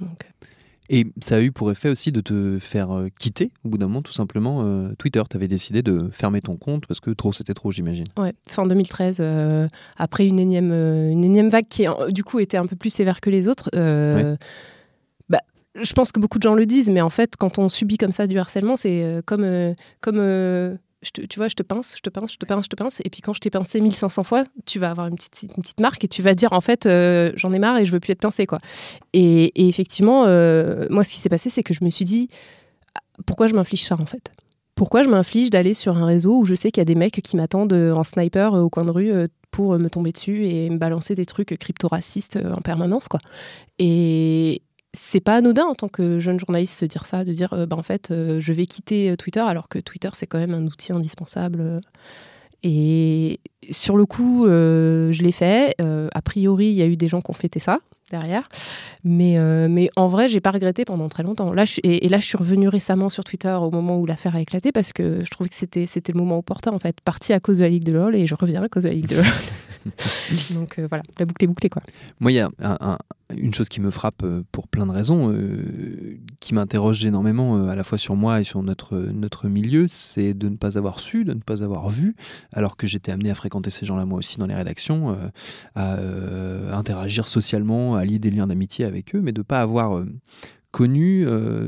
Donc, 0.00 0.24
euh, 0.24 0.41
et 0.88 1.06
ça 1.20 1.36
a 1.36 1.40
eu 1.40 1.52
pour 1.52 1.70
effet 1.70 1.88
aussi 1.88 2.10
de 2.12 2.20
te 2.20 2.58
faire 2.58 2.90
euh, 2.90 3.08
quitter, 3.18 3.50
au 3.64 3.68
bout 3.68 3.78
d'un 3.78 3.86
moment, 3.86 4.02
tout 4.02 4.12
simplement, 4.12 4.62
euh, 4.62 4.92
Twitter. 4.98 5.22
Tu 5.30 5.36
avais 5.36 5.48
décidé 5.48 5.82
de 5.82 6.10
fermer 6.12 6.40
ton 6.40 6.56
compte 6.56 6.86
parce 6.86 7.00
que 7.00 7.10
trop, 7.10 7.32
c'était 7.32 7.54
trop, 7.54 7.70
j'imagine. 7.70 8.06
Ouais, 8.18 8.32
fin 8.48 8.66
2013, 8.66 9.18
euh, 9.20 9.68
après 9.96 10.26
une 10.26 10.40
énième, 10.40 10.72
une 10.72 11.24
énième 11.24 11.48
vague 11.48 11.66
qui, 11.66 11.86
du 12.10 12.24
coup, 12.24 12.40
était 12.40 12.56
un 12.56 12.66
peu 12.66 12.76
plus 12.76 12.90
sévère 12.90 13.20
que 13.20 13.30
les 13.30 13.48
autres. 13.48 13.70
Bah, 15.28 15.40
je 15.80 15.92
pense 15.92 16.12
que 16.12 16.20
beaucoup 16.20 16.38
de 16.38 16.42
gens 16.42 16.54
le 16.54 16.66
disent, 16.66 16.90
mais 16.90 17.00
en 17.00 17.10
fait, 17.10 17.36
quand 17.38 17.58
on 17.58 17.68
subit 17.68 17.96
comme 17.96 18.12
ça 18.12 18.26
du 18.26 18.38
harcèlement, 18.38 18.76
c'est 18.76 19.22
comme, 19.24 19.74
comme 20.00 20.78
tu 21.10 21.38
vois, 21.38 21.48
je 21.48 21.54
te 21.54 21.62
pince, 21.62 21.96
je 21.96 22.00
te 22.00 22.10
pince, 22.10 22.32
je 22.32 22.38
te 22.38 22.46
pince, 22.46 22.64
je 22.64 22.68
te 22.68 22.76
pince. 22.76 23.00
Et 23.04 23.10
puis 23.10 23.20
quand 23.20 23.32
je 23.32 23.40
t'ai 23.40 23.50
pincé 23.50 23.80
1500 23.80 24.22
fois, 24.22 24.44
tu 24.66 24.78
vas 24.78 24.90
avoir 24.90 25.08
une 25.08 25.16
petite, 25.16 25.42
une 25.42 25.62
petite 25.62 25.80
marque 25.80 26.04
et 26.04 26.08
tu 26.08 26.22
vas 26.22 26.34
dire 26.34 26.52
en 26.52 26.60
fait, 26.60 26.86
euh, 26.86 27.32
j'en 27.34 27.52
ai 27.52 27.58
marre 27.58 27.78
et 27.78 27.84
je 27.84 27.92
veux 27.92 28.00
plus 28.00 28.12
être 28.12 28.20
pincé. 28.20 28.46
Quoi. 28.46 28.60
Et, 29.12 29.68
effectivement, 29.68 30.24
euh, 30.26 30.86
moi, 30.90 31.02
ce 31.02 31.12
qui 31.12 31.18
s'est 31.18 31.28
passé, 31.28 31.50
c'est 31.50 31.62
que 31.62 31.74
je 31.74 31.84
me 31.84 31.90
suis 31.90 32.04
dit, 32.04 32.28
ah, 32.94 33.00
pourquoi 33.26 33.48
je 33.48 33.54
m'inflige 33.54 33.84
ça 33.84 33.96
en 34.00 34.06
fait? 34.06 34.32
Pourquoi 34.74 35.02
je 35.02 35.08
m'inflige 35.08 35.50
d'aller 35.50 35.74
sur 35.74 35.98
un 35.98 36.06
réseau 36.06 36.38
où 36.38 36.44
je 36.44 36.54
sais 36.54 36.70
qu'il 36.70 36.80
y 36.80 36.82
a 36.82 36.86
des 36.86 36.94
mecs 36.94 37.20
qui 37.22 37.36
m'attendent 37.36 37.72
euh, 37.72 37.92
en 37.92 38.04
sniper 38.04 38.54
au 38.54 38.70
coin 38.70 38.84
de 38.84 38.90
rue 38.90 39.12
pour 39.50 39.78
me 39.78 39.90
tomber 39.90 40.12
dessus 40.12 40.46
et 40.46 40.70
me 40.70 40.78
balancer 40.78 41.14
des 41.14 41.26
trucs 41.26 41.56
crypto-racistes 41.58 42.38
en 42.56 42.62
permanence 42.62 43.08
quoi. 43.08 43.20
Et, 43.78 44.62
c'est 44.94 45.20
pas 45.20 45.36
anodin 45.36 45.64
en 45.64 45.74
tant 45.74 45.88
que 45.88 46.18
jeune 46.20 46.38
journaliste 46.38 46.78
se 46.78 46.84
dire 46.84 47.06
ça, 47.06 47.24
de 47.24 47.32
dire 47.32 47.52
euh, 47.54 47.66
bah, 47.66 47.76
en 47.76 47.82
fait 47.82 48.10
euh, 48.10 48.40
je 48.40 48.52
vais 48.52 48.66
quitter 48.66 49.10
euh, 49.10 49.16
Twitter 49.16 49.40
alors 49.40 49.68
que 49.68 49.78
Twitter 49.78 50.10
c'est 50.12 50.26
quand 50.26 50.38
même 50.38 50.54
un 50.54 50.66
outil 50.66 50.92
indispensable. 50.92 51.80
Et 52.62 53.40
sur 53.70 53.96
le 53.96 54.06
coup, 54.06 54.44
je 54.46 55.22
l'ai 55.22 55.32
fait. 55.32 55.74
a 55.80 56.22
priori, 56.22 56.66
il 56.66 56.74
y 56.74 56.82
a 56.82 56.86
eu 56.86 56.96
des 56.96 57.08
gens 57.08 57.20
qui 57.20 57.28
ont 57.28 57.34
fêté 57.34 57.58
ça 57.58 57.80
derrière. 58.12 58.48
Mais, 59.02 59.36
mais 59.68 59.90
en 59.96 60.06
vrai, 60.06 60.28
j'ai 60.28 60.40
pas 60.40 60.52
regretté 60.52 60.84
pendant 60.84 61.08
très 61.08 61.24
longtemps. 61.24 61.52
Là, 61.52 61.64
et, 61.82 62.08
là, 62.08 62.18
je 62.18 62.26
suis 62.26 62.38
revenue 62.38 62.68
récemment 62.68 63.08
sur 63.08 63.24
Twitter 63.24 63.52
au 63.52 63.70
moment 63.70 63.98
où 63.98 64.06
l'affaire 64.06 64.36
a 64.36 64.40
éclaté 64.40 64.70
parce 64.70 64.92
que 64.92 65.24
je 65.24 65.30
trouvais 65.30 65.48
que 65.48 65.56
c'était, 65.56 65.86
c'était 65.86 66.12
le 66.12 66.18
moment 66.18 66.38
opportun, 66.38 66.72
en 66.72 66.78
fait. 66.78 67.00
Parti 67.00 67.32
à 67.32 67.40
cause 67.40 67.58
de 67.58 67.64
la 67.64 67.70
Ligue 67.70 67.84
de 67.84 67.92
LoL 67.92 68.14
et 68.14 68.26
je 68.26 68.34
reviens 68.36 68.62
à 68.62 68.68
cause 68.68 68.84
de 68.84 68.90
la 68.90 68.94
Ligue 68.94 69.08
de 69.08 69.16
LoL. 69.16 69.26
Donc 70.54 70.78
voilà, 70.88 71.02
la 71.18 71.24
boucle 71.24 71.44
est 71.44 71.48
bouclée, 71.48 71.68
quoi. 71.68 71.82
Moi, 72.20 72.30
il 72.30 72.36
y 72.36 72.40
a 72.40 72.50
un, 72.60 72.98
une 73.36 73.54
chose 73.54 73.68
qui 73.68 73.80
me 73.80 73.90
frappe 73.90 74.22
euh, 74.22 74.42
pour 74.52 74.68
plein 74.68 74.86
de 74.86 74.92
raisons, 74.92 75.32
euh, 75.32 76.18
qui 76.40 76.54
m'interroge 76.54 77.04
énormément 77.04 77.56
euh, 77.56 77.68
à 77.68 77.76
la 77.76 77.84
fois 77.84 77.98
sur 77.98 78.16
moi 78.16 78.40
et 78.40 78.44
sur 78.44 78.62
notre, 78.62 78.96
notre 78.96 79.48
milieu, 79.48 79.86
c'est 79.86 80.34
de 80.34 80.48
ne 80.48 80.56
pas 80.56 80.78
avoir 80.78 81.00
su, 81.00 81.24
de 81.24 81.34
ne 81.34 81.40
pas 81.40 81.62
avoir 81.62 81.90
vu, 81.90 82.14
alors 82.52 82.76
que 82.76 82.86
j'étais 82.86 83.12
amené 83.12 83.30
à 83.30 83.34
fréquenter 83.34 83.70
ces 83.70 83.86
gens-là 83.86 84.04
moi 84.04 84.18
aussi 84.18 84.38
dans 84.38 84.46
les 84.46 84.54
rédactions, 84.54 85.16
à 85.74 85.96
interagir 86.72 87.28
socialement, 87.28 87.96
à 87.96 88.01
lier 88.04 88.18
des 88.18 88.30
liens 88.30 88.46
d'amitié 88.46 88.84
avec 88.84 89.14
eux, 89.14 89.20
mais 89.20 89.32
de 89.32 89.40
ne 89.40 89.44
pas 89.44 89.60
avoir 89.60 90.04
connu 90.70 91.26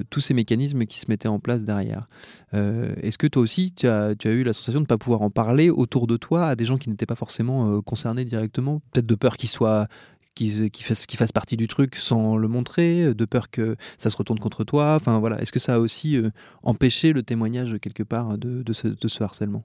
tous 0.09 0.21
ces 0.21 0.33
mécanismes 0.33 0.87
qui 0.87 0.99
se 0.99 1.07
mettaient 1.09 1.29
en 1.29 1.39
place 1.39 1.65
derrière. 1.65 2.09
Est-ce 2.53 3.19
que 3.19 3.27
toi 3.27 3.43
aussi, 3.43 3.73
tu 3.73 3.87
as, 3.87 4.15
eu 4.25 4.43
la 4.43 4.55
sensation 4.55 4.81
de 4.81 4.85
ne 4.85 4.89
pas 4.89 4.97
pouvoir 4.97 5.21
en 5.21 5.29
parler 5.29 5.69
autour 5.69 6.07
de 6.07 6.17
toi 6.17 6.47
à 6.47 6.57
des 6.57 6.65
gens 6.65 6.77
qui 6.77 6.89
n'étaient 6.89 7.05
pas 7.05 7.15
forcément 7.15 7.83
concernés 7.83 8.25
directement? 8.25 8.81
Peut-être 8.93 9.07
de 9.07 9.15
peur 9.15 9.37
qu'ils 9.37 9.51
soient 9.51 9.89
qui, 10.35 10.71
qui, 10.71 10.83
fasse, 10.83 11.07
qui 11.07 11.17
fasse 11.17 11.33
partie 11.33 11.57
du 11.57 11.69
truc 11.69 11.97
sans 11.97 12.37
le 12.37 12.49
montrer, 12.49 13.05
euh, 13.05 13.15
de 13.15 13.25
peur 13.25 13.51
que 13.51 13.77
ça 13.99 14.11
se 14.11 14.17
retourne 14.17 14.39
contre 14.39 14.65
toi? 14.65 14.95
Enfin 14.95 15.19
voilà, 15.19 15.41
est-ce 15.41 15.53
que 15.53 15.59
ça 15.59 15.77
a 15.77 15.79
aussi 15.79 16.17
euh, 16.17 16.31
empêché 16.63 17.13
le 17.13 17.23
témoignage 17.23 17.77
quelque 17.81 18.03
part 18.03 18.37
de, 18.39 18.73
ce, 18.73 19.23
harcèlement? 19.23 19.65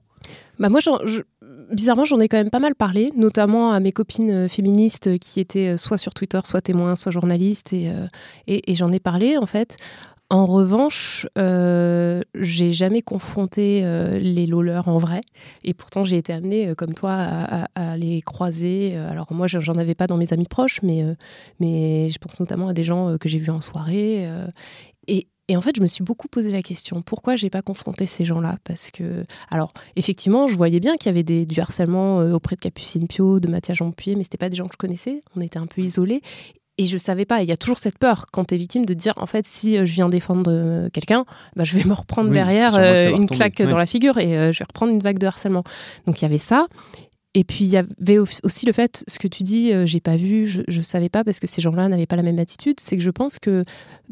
Bah 0.58 0.68
moi, 0.68 0.80
bizarrement, 1.72 2.04
j'en 2.04 2.20
ai 2.20 2.28
quand 2.28 2.36
même 2.36 2.50
pas 2.50 2.60
mal 2.60 2.74
parlé, 2.74 3.12
notamment 3.16 3.72
à 3.72 3.80
mes 3.80 3.92
copines 3.92 4.30
euh, 4.30 4.48
féministes 4.48 5.18
qui 5.18 5.40
étaient 5.40 5.76
soit 5.76 5.98
sur 5.98 6.14
Twitter, 6.14 6.40
soit 6.44 6.60
témoins, 6.60 6.96
soit 6.96 7.12
journalistes, 7.12 7.72
et, 7.72 8.74
j'en 8.74 8.92
ai 8.92 9.00
parlé 9.00 9.36
en 9.36 9.46
fait. 9.46 9.76
En 10.32 10.46
revanche, 10.46 11.26
euh, 11.38 12.22
j'ai 12.36 12.70
jamais 12.70 13.02
confronté 13.02 13.80
euh, 13.82 14.20
les 14.20 14.46
loleurs 14.46 14.86
en 14.86 14.96
vrai. 14.96 15.22
Et 15.64 15.74
pourtant, 15.74 16.04
j'ai 16.04 16.18
été 16.18 16.32
amenée, 16.32 16.68
euh, 16.68 16.76
comme 16.76 16.94
toi, 16.94 17.10
à, 17.74 17.96
les 17.96 18.22
croiser. 18.22 18.96
Alors, 18.96 19.26
moi, 19.32 19.48
j'en 19.48 19.74
avais 19.74 19.96
pas 19.96 20.06
dans 20.06 20.16
mes 20.16 20.32
amis 20.32 20.46
proches, 20.46 20.80
mais 20.82 21.16
je 21.60 22.18
pense 22.18 22.38
notamment 22.38 22.68
à 22.68 22.72
des 22.72 22.84
gens 22.84 23.18
que 23.18 23.28
j'ai 23.28 23.38
vus 23.38 23.50
en 23.50 23.60
soirée. 23.60 24.28
Et, 25.50 25.56
en 25.56 25.60
fait, 25.60 25.74
je 25.76 25.82
me 25.82 25.88
suis 25.88 26.04
beaucoup 26.04 26.28
posé 26.28 26.52
la 26.52 26.62
question 26.62 27.02
pourquoi 27.02 27.34
j'ai 27.34 27.50
pas 27.50 27.60
confronté 27.62 28.06
ces 28.06 28.24
gens-là? 28.24 28.58
Parce 28.62 28.92
que, 28.92 29.24
alors, 29.50 29.72
effectivement, 29.96 30.46
je 30.46 30.56
voyais 30.56 30.78
bien 30.78 30.96
qu'il 30.96 31.06
y 31.06 31.10
avait 31.10 31.24
des, 31.24 31.44
du 31.44 31.58
harcèlement 31.60 32.20
euh, 32.20 32.34
auprès 32.34 32.54
de 32.54 32.60
Capucine 32.60 33.08
Pio, 33.08 33.40
de 33.40 33.48
Mathias 33.48 33.78
Jean-Puy, 33.78 34.14
mais 34.14 34.22
c'était 34.22 34.38
pas 34.38 34.48
des 34.48 34.56
gens 34.56 34.66
que 34.66 34.74
je 34.74 34.78
connaissais. 34.78 35.22
On 35.36 35.40
était 35.40 35.58
un 35.58 35.66
peu 35.66 35.82
isolés. 35.82 36.22
Et 36.78 36.86
je 36.86 36.96
savais 36.96 37.24
pas. 37.24 37.42
Il 37.42 37.48
y 37.48 37.52
a 37.52 37.56
toujours 37.56 37.78
cette 37.78 37.98
peur 37.98 38.26
quand 38.32 38.44
tu 38.44 38.54
es 38.54 38.58
victime 38.58 38.86
de 38.86 38.94
dire 38.94 39.14
en 39.16 39.26
fait, 39.26 39.44
si 39.44 39.76
euh, 39.76 39.86
je 39.86 39.92
viens 39.92 40.08
défendre 40.08 40.50
euh, 40.52 40.88
quelqu'un, 40.90 41.26
bah, 41.56 41.64
je 41.64 41.76
vais 41.76 41.84
me 41.84 41.94
reprendre 41.94 42.30
derrière 42.30 42.76
une 43.12 43.28
claque 43.28 43.60
dans 43.60 43.76
la 43.76 43.86
figure 43.86 44.18
et 44.18 44.52
je 44.52 44.58
vais 44.58 44.64
reprendre 44.66 44.92
une 44.92 45.02
vague 45.02 45.18
de 45.18 45.26
harcèlement. 45.26 45.64
Donc 46.06 46.20
il 46.20 46.24
y 46.24 46.26
avait 46.26 46.38
ça. 46.38 46.68
Et 47.34 47.44
puis 47.44 47.64
il 47.64 47.68
y 47.68 47.76
avait 47.76 48.18
aussi 48.18 48.66
le 48.66 48.72
fait, 48.72 49.04
ce 49.06 49.20
que 49.20 49.28
tu 49.28 49.44
dis, 49.44 49.72
euh, 49.72 49.86
j'ai 49.86 50.00
pas 50.00 50.16
vu, 50.16 50.48
je, 50.48 50.62
je 50.66 50.82
savais 50.82 51.08
pas 51.08 51.22
parce 51.22 51.38
que 51.38 51.46
ces 51.46 51.62
gens-là 51.62 51.88
n'avaient 51.88 52.06
pas 52.06 52.16
la 52.16 52.24
même 52.24 52.40
attitude, 52.40 52.80
c'est 52.80 52.96
que 52.96 53.02
je 53.04 53.10
pense 53.10 53.38
que 53.38 53.64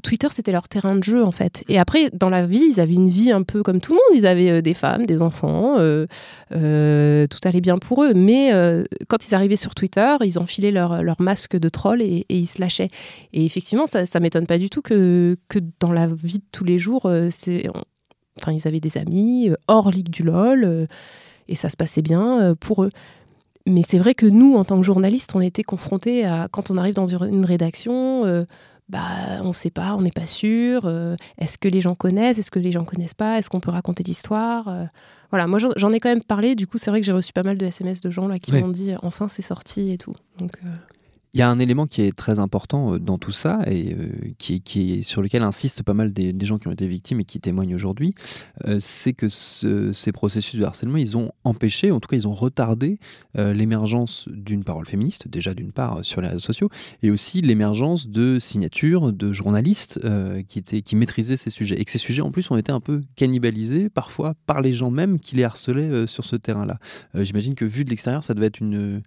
Twitter 0.05 0.29
c'était 0.31 0.53
leur 0.53 0.69
terrain 0.69 0.95
de 0.95 1.03
jeu 1.03 1.25
en 1.25 1.33
fait. 1.33 1.65
Et 1.69 1.81
après, 1.81 2.11
dans 2.13 2.31
la 2.31 2.47
vie, 2.47 2.63
ils 2.71 2.79
avaient 2.79 2.95
une 2.95 3.09
vie 3.09 3.33
un 3.33 3.43
peu 3.43 3.65
comme 3.65 3.81
tout 3.81 3.91
le 3.91 3.97
monde, 3.97 4.21
ils 4.21 4.25
avaient 4.25 4.51
euh, 4.51 4.63
des 4.63 4.75
femmes, 4.75 5.05
des 5.05 5.21
enfants, 5.21 5.79
euh, 5.81 6.07
tout 7.27 7.41
allait 7.43 7.61
bien 7.61 7.79
pour 7.79 8.05
eux. 8.05 8.15
Mais 8.15 8.53
quand 9.09 9.27
ils 9.27 9.35
arrivaient 9.35 9.57
sur 9.57 9.75
Twitter, 9.75 10.17
ils 10.25 10.39
enfilaient 10.39 10.71
leur, 10.71 11.03
leur 11.03 11.21
masque 11.21 11.57
de 11.57 11.69
troll 11.69 12.03
et, 12.03 12.25
ils 12.29 12.47
se 12.47 12.61
lâchaient. 12.61 12.91
Et 13.33 13.45
effectivement, 13.45 13.87
ça, 13.87 14.07
ça 14.07 14.21
m'étonne 14.21 14.47
pas 14.47 14.59
du 14.59 14.71
tout 14.71 14.83
que, 14.83 15.37
que 15.49 15.59
dans 15.81 15.91
la 15.91 16.07
vie 16.07 16.39
de 16.39 16.45
tous 16.53 16.65
les 16.65 16.79
jours, 16.79 17.07
enfin, 17.07 18.53
ils 18.53 18.69
avaient 18.69 18.81
des 18.81 18.97
amis 18.97 19.51
hors 19.67 19.91
Ligue 19.91 20.11
du 20.11 20.23
LOL 20.23 20.87
et 21.49 21.55
ça 21.55 21.71
se 21.71 21.77
passait 21.77 22.03
bien 22.03 22.41
euh, 22.41 22.55
pour 22.55 22.85
eux. 22.85 22.91
Mais 23.67 23.83
c'est 23.83 23.99
vrai 23.99 24.15
que 24.15 24.27
nous, 24.27 24.57
en 24.57 24.65
tant 24.65 24.79
que 24.79 24.83
journalistes, 24.83 25.33
on 25.35 25.41
était 25.41 25.63
confrontés 25.63 26.25
à, 26.25 26.49
quand 26.51 26.71
on 26.71 26.79
arrive 26.79 26.95
dans 26.95 27.07
une 27.07 27.45
rédaction, 27.45 28.25
euh, 28.25 28.45
bah, 28.89 29.03
on 29.43 29.49
ne 29.49 29.53
sait 29.53 29.71
pas, 29.71 29.95
on 29.95 30.01
n'est 30.01 30.11
pas 30.11 30.25
sûr. 30.25 30.83
Euh, 30.85 31.17
est-ce 31.37 31.59
que 31.59 31.69
les 31.69 31.83
gens 31.83 31.95
connaissent 31.95 32.39
Est-ce 32.39 32.51
que 32.51 32.59
les 32.59 32.73
gens 32.73 32.85
connaissent 32.85 33.15
pas 33.15 33.39
Est-ce 33.39 33.51
qu'on 33.51 33.61
peut 33.61 33.71
raconter 33.71 34.03
l'histoire 34.03 34.73
Voilà, 35.31 35.47
moi 35.47 35.59
j'en 35.77 35.93
ai 35.93 36.01
quand 36.01 36.09
même 36.09 36.23
parlé. 36.23 36.55
Du 36.55 36.67
coup, 36.67 36.79
c'est 36.79 36.91
vrai 36.91 37.01
que 37.01 37.07
j'ai 37.07 37.13
reçu 37.13 37.33
pas 37.35 37.43
mal 37.43 37.59
de 37.59 37.67
SMS 37.67 38.01
de 38.01 38.09
gens 38.09 38.27
là 38.27 38.39
qui 38.39 38.53
m'ont 38.53 38.69
dit 38.69 38.95
enfin 39.03 39.29
c'est 39.29 39.43
sorti 39.43 39.91
et 39.93 39.99
tout. 39.99 40.15
Donc, 40.39 40.59
il 41.35 41.41
y 41.41 41.43
a 41.43 41.51
un 41.51 41.59
élément 41.59 41.87
qui 41.87 42.03
est 42.03 42.17
très 42.17 42.39
important 42.39 42.95
euh, 42.95 42.99
dans 42.99 43.19
tout 43.19 43.33
ça 43.33 43.61
et 43.67 43.95
euh, 43.95 44.09
qui, 44.39 44.61
qui, 44.61 45.05
sur 45.05 45.23
lequel 45.23 45.43
insistent 45.43 45.83
pas 45.83 45.95
mal 45.95 46.13
des, 46.13 46.35
gens 46.47 46.59
qui 46.59 46.69
ont 46.69 46.73
été 46.73 46.89
victimes 46.89 47.21
et 47.21 47.25
qui 47.25 47.41
témoignent 47.41 47.75
aujourd'hui, 47.75 48.15
euh, 48.67 48.79
c'est 48.81 49.13
que 49.13 49.29
ces 49.29 50.13
processus 50.13 50.59
de 50.59 50.65
harcèlement, 50.65 50.97
ils 50.97 51.17
ont 51.17 51.33
empêché, 51.45 51.91
en 51.91 52.01
tout 52.01 52.09
cas 52.09 52.17
ils 52.17 52.27
ont 52.27 52.35
retardé 52.35 52.99
l'émergence 53.35 54.29
d'une 54.29 54.65
parole 54.65 54.87
féministe, 54.87 55.29
déjà 55.29 55.55
d'une 55.55 55.73
part 55.73 56.05
sur 56.05 56.21
les 56.21 56.29
réseaux 56.29 56.41
sociaux, 56.41 56.71
et 57.03 57.11
aussi 57.11 57.41
l'émergence 57.41 58.09
de 58.09 58.39
signatures 58.39 59.13
de 59.13 59.33
journalistes 59.33 60.01
qui, 60.49 60.59
étaient, 60.59 60.83
qui 60.83 60.97
maîtrisaient 60.97 61.37
ces 61.37 61.51
sujets. 61.51 61.81
Et 61.81 61.85
que 61.85 61.91
ces 61.91 61.99
sujets 61.99 62.23
en 62.23 62.31
plus 62.31 62.51
ont 62.51 62.57
été 62.57 62.73
un 62.73 62.81
peu 62.81 63.03
cannibalisés 63.17 63.91
parfois 63.91 64.35
par 64.47 64.61
les 64.61 64.73
gens 64.73 64.91
même 64.91 65.21
qui 65.21 65.37
les 65.37 65.45
harcelaient 65.45 66.07
sur 66.07 66.25
ce 66.25 66.37
terrain-là. 66.37 66.79
J'imagine 67.15 67.55
que 67.55 67.65
vu 67.65 67.85
de 67.85 67.91
l'extérieur, 67.91 68.25
ça 68.25 68.35
devait 68.35 68.47
être 68.47 68.61
une, 68.61 69.03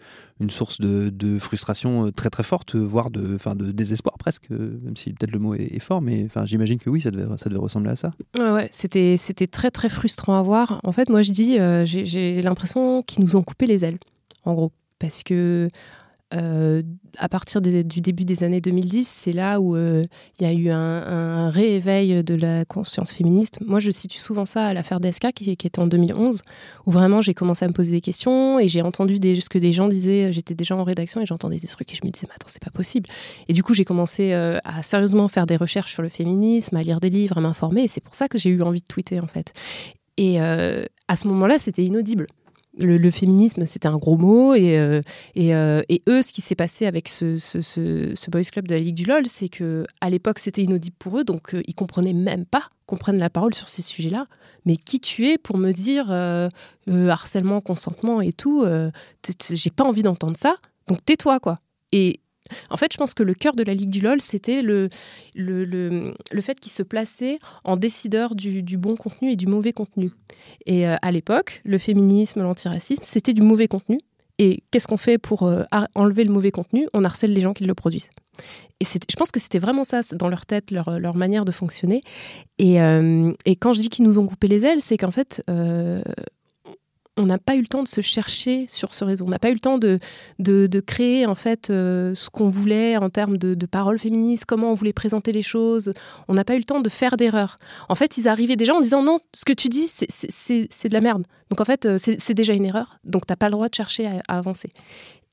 source 0.50 0.80
de 0.80 1.40
frustration 1.40 2.11
très 2.16 2.30
très 2.30 2.44
forte, 2.44 2.76
voire 2.76 3.10
de, 3.10 3.38
fin, 3.38 3.56
de 3.56 3.72
désespoir 3.72 4.18
presque, 4.18 4.50
même 4.50 4.96
si 4.96 5.14
peut-être 5.14 5.32
le 5.32 5.40
mot 5.40 5.54
est, 5.54 5.80
fort, 5.80 6.02
mais 6.02 6.28
j'imagine 6.46 6.80
que 6.80 6.90
oui, 6.90 7.02
ça 7.02 7.12
devait, 7.12 7.38
ça 7.38 7.50
devait 7.50 7.62
ressembler 7.62 7.92
à 7.92 7.96
ça. 7.96 8.12
Ouais, 8.38 8.52
ouais 8.52 8.68
c'était, 8.72 9.18
c'était 9.18 9.48
très 9.48 9.72
très 9.72 9.90
frustrant 9.90 10.38
à 10.38 10.42
voir. 10.42 10.80
En 10.84 10.92
fait, 10.92 11.10
moi 11.10 11.22
je 11.22 11.32
dis, 11.32 11.60
euh, 11.60 11.86
j'ai, 11.86 12.42
l'impression 12.42 13.04
qu'ils 13.04 13.24
nous 13.24 13.36
ont 13.36 13.44
coupé 13.44 13.66
les 13.66 13.86
ailes, 13.86 13.98
en 14.46 14.54
gros. 14.54 14.72
Parce 15.00 15.24
que 15.24 15.70
euh, 16.34 16.82
à 17.18 17.28
partir 17.28 17.62
du 17.62 17.84
début 17.84 18.24
des 18.24 18.44
années 18.44 18.62
2010, 18.62 19.06
c'est 19.06 19.34
là 19.34 19.60
où 19.60 19.76
euh, 19.76 20.04
il 20.40 20.48
y 20.48 20.50
a 20.50 20.54
eu 20.54 20.70
un, 20.70 21.50
rééveil 21.50 22.24
de 22.24 22.36
la 22.36 22.64
conscience 22.64 23.12
féministe. 23.14 23.60
Moi, 23.66 23.80
je 23.80 23.92
situe 23.92 24.20
souvent 24.20 24.46
ça 24.46 24.66
à 24.66 24.74
l'affaire 24.74 25.00
DSK, 25.00 25.34
qui, 25.34 25.52
était 25.52 25.80
en 25.80 25.88
2011, 25.88 26.42
où 26.86 26.92
vraiment 26.92 27.22
j'ai 27.22 27.34
commencé 27.34 27.66
à 27.66 27.68
me 27.68 27.74
poser 27.74 27.92
des 27.92 28.02
questions 28.02 28.60
et 28.60 28.68
j'ai 28.70 28.82
entendu 28.82 29.16
ce 29.16 29.50
que 29.50 29.60
des 29.60 29.74
gens 29.74 29.90
disaient. 29.90 30.32
J'étais 30.32 30.54
déjà 30.54 30.76
en 30.76 30.84
rédaction 30.84 31.20
et 31.20 31.26
j'entendais 31.26 31.58
des 31.58 31.68
trucs 31.68 31.92
et 31.92 31.96
je 31.96 32.06
me 32.06 32.12
disais, 32.12 32.28
mais 32.30 32.36
attends, 32.36 32.48
c'est 32.48 32.64
pas 32.64 32.72
possible. 32.72 33.10
Et 33.50 33.54
du 33.54 33.64
coup, 33.64 33.74
j'ai 33.74 33.86
commencé 33.86 34.32
euh, 34.32 34.60
à 34.64 34.84
sérieusement 34.84 35.28
faire 35.28 35.46
des 35.46 35.58
recherches 35.58 35.92
sur 35.92 36.02
le 36.02 36.10
féminisme, 36.10 36.76
à 36.78 36.84
lire 36.84 37.02
des 37.02 37.10
livres, 37.10 37.38
à 37.38 37.42
m'informer. 37.42 37.84
Et 37.84 37.88
c'est 37.88 38.02
pour 38.02 38.16
ça 38.16 38.30
que 38.30 38.38
j'ai 38.38 38.50
eu 38.50 38.62
envie 38.62 38.82
de 38.82 38.88
tweeter, 38.88 39.20
en 39.20 39.28
fait. 39.28 39.54
Et 40.18 40.40
à 40.40 41.16
ce 41.16 41.28
moment-là, 41.28 41.58
c'était 41.58 41.84
inaudible 41.84 42.28
le, 42.82 43.12
féminisme, 43.12 43.66
c'était 43.66 43.88
un 43.88 43.98
gros 43.98 44.18
mot. 44.18 44.54
Et, 44.54 44.78
euh, 44.78 45.02
euh, 45.38 45.82
et, 45.90 46.02
eux, 46.08 46.22
ce 46.22 46.32
qui 46.32 46.42
s'est 46.42 46.56
passé 46.56 46.86
avec 46.86 47.10
ce, 47.10 47.38
ce, 47.38 48.30
Boys 48.30 48.44
Club 48.52 48.68
de 48.68 48.76
la 48.76 48.82
Ligue 48.82 48.96
du 48.96 49.06
LOL, 49.06 49.26
c'est 49.28 49.50
que 49.50 49.86
à 50.00 50.10
l'époque, 50.10 50.40
c'était 50.40 50.64
inaudible 50.64 50.96
pour 50.98 51.18
eux, 51.20 51.24
donc 51.24 51.54
euh, 51.54 51.62
ils 51.68 51.76
comprenaient 51.76 52.14
même 52.14 52.46
pas 52.46 52.70
qu'on 52.86 52.98
prenne 52.98 53.18
la 53.18 53.30
parole 53.30 53.54
sur 53.54 53.70
ces 53.70 53.82
sujets-là. 53.82 54.26
Mais 54.66 54.78
qui 54.78 55.00
tu 55.00 55.28
es 55.28 55.38
pour 55.38 55.58
me 55.58 55.72
dire 55.72 56.12
harcèlement, 56.88 57.62
consentement 57.62 58.22
et 58.22 58.32
tout 58.32 58.64
J'ai 59.50 59.72
pas 59.72 59.84
envie 59.84 60.04
d'entendre 60.04 60.38
ça, 60.38 60.58
donc 60.88 61.04
tais-toi, 61.04 61.40
quoi. 61.40 61.58
Et 61.92 62.21
en 62.70 62.78
fait, 62.78 62.94
je 62.94 62.98
pense 62.98 63.14
que 63.14 63.24
le 63.24 63.34
cœur 63.34 63.56
de 63.56 63.64
la 63.64 63.74
Ligue 63.74 63.90
du 63.90 64.02
LOL, 64.02 64.22
c'était 64.22 64.62
le, 64.62 64.90
le, 65.36 66.14
fait 66.42 66.60
qu'il 66.60 66.72
se 66.72 66.84
plaçait 66.84 67.40
en 67.64 67.78
décideur 67.78 68.36
du, 68.36 68.78
bon 68.78 68.96
contenu 68.96 69.32
et 69.32 69.36
du 69.36 69.48
mauvais 69.48 69.74
contenu. 69.74 70.12
Et 70.66 70.88
euh, 70.88 70.96
à 71.02 71.12
l'époque, 71.12 71.62
le 71.66 71.78
féminisme, 71.78 72.42
l'antiracisme, 72.42 73.04
c'était 73.04 73.34
du 73.34 73.42
mauvais 73.42 73.68
contenu. 73.68 74.00
Et 74.38 74.64
qu'est-ce 74.72 74.88
qu'on 74.88 74.98
fait 74.98 75.18
pour 75.18 75.44
euh, 75.44 75.64
enlever 75.94 76.24
le 76.24 76.34
mauvais 76.34 76.52
contenu? 76.52 76.88
On 76.94 77.04
harcèle 77.04 77.34
les 77.34 77.42
gens 77.42 77.54
qui 77.54 77.64
le 77.64 77.76
produisent. 77.76 78.10
Et 78.80 78.86
je 78.86 79.16
pense 79.16 79.30
que 79.30 79.40
c'était 79.40 79.60
vraiment 79.60 79.84
ça 79.84 80.02
dans 80.14 80.30
leur 80.30 80.48
tête, 80.48 80.72
leur, 80.72 81.16
manière 81.16 81.46
de 81.46 81.52
fonctionner. 81.52 82.02
Et, 82.58 82.82
euh, 82.82 83.34
et, 83.46 83.56
quand 83.56 83.74
je 83.74 83.82
dis 83.82 83.90
qu'ils 83.90 84.06
nous 84.06 84.18
ont 84.18 84.26
coupé 84.26 84.48
les 84.48 84.66
ailes, 84.66 84.82
c'est 84.82 84.98
qu'en 84.98 85.12
fait, 85.12 85.44
on 87.18 87.26
n'a 87.26 87.38
pas 87.38 87.56
eu 87.56 87.62
le 87.62 87.68
temps 87.68 87.84
de 87.84 87.88
se 87.88 88.02
chercher 88.02 88.66
sur 88.68 88.94
ce 88.94 89.04
réseau. 89.04 89.26
On 89.26 89.30
n'a 89.30 89.40
pas 89.40 89.50
eu 89.50 89.54
le 89.54 89.60
temps 89.60 89.78
de, 89.78 90.00
de, 90.40 90.80
créer 90.80 91.26
en 91.26 91.36
fait 91.36 91.70
euh, 91.70 92.16
ce 92.16 92.30
qu'on 92.30 92.50
voulait 92.50 92.98
en 92.98 93.10
termes 93.10 93.38
de, 93.38 93.54
de 93.54 93.66
paroles 93.66 94.00
féministes, 94.00 94.46
comment 94.46 94.72
on 94.72 94.74
voulait 94.74 94.94
présenter 94.94 95.32
les 95.32 95.42
choses. 95.42 95.94
On 96.28 96.34
n'a 96.34 96.46
pas 96.46 96.56
eu 96.56 96.60
le 96.60 96.64
temps 96.64 96.80
de 96.80 96.90
faire 96.90 97.18
d'erreurs. 97.18 97.60
En 97.90 97.96
fait, 97.96 98.18
ils 98.18 98.28
arrivaient 98.28 98.56
déjà 98.56 98.74
en 98.74 98.80
disant 98.80 99.04
non, 99.04 99.18
ce 99.34 99.44
que 99.46 99.54
tu 99.54 99.68
dis, 99.68 99.88
c'est 99.88 100.88
de 100.88 100.94
la 100.94 101.02
merde. 101.02 101.26
Donc 101.50 101.60
en 101.60 101.66
fait, 101.66 101.86
euh, 101.86 101.98
c'est 101.98 102.34
déjà 102.34 102.54
une 102.54 102.66
erreur. 102.66 102.98
Donc 103.04 103.26
tu 103.26 103.32
n'as 103.32 103.38
pas 103.38 103.48
le 103.48 103.54
droit 103.54 103.68
de 103.68 103.76
chercher 103.76 104.08
à, 104.08 104.38
avancer. 104.38 104.72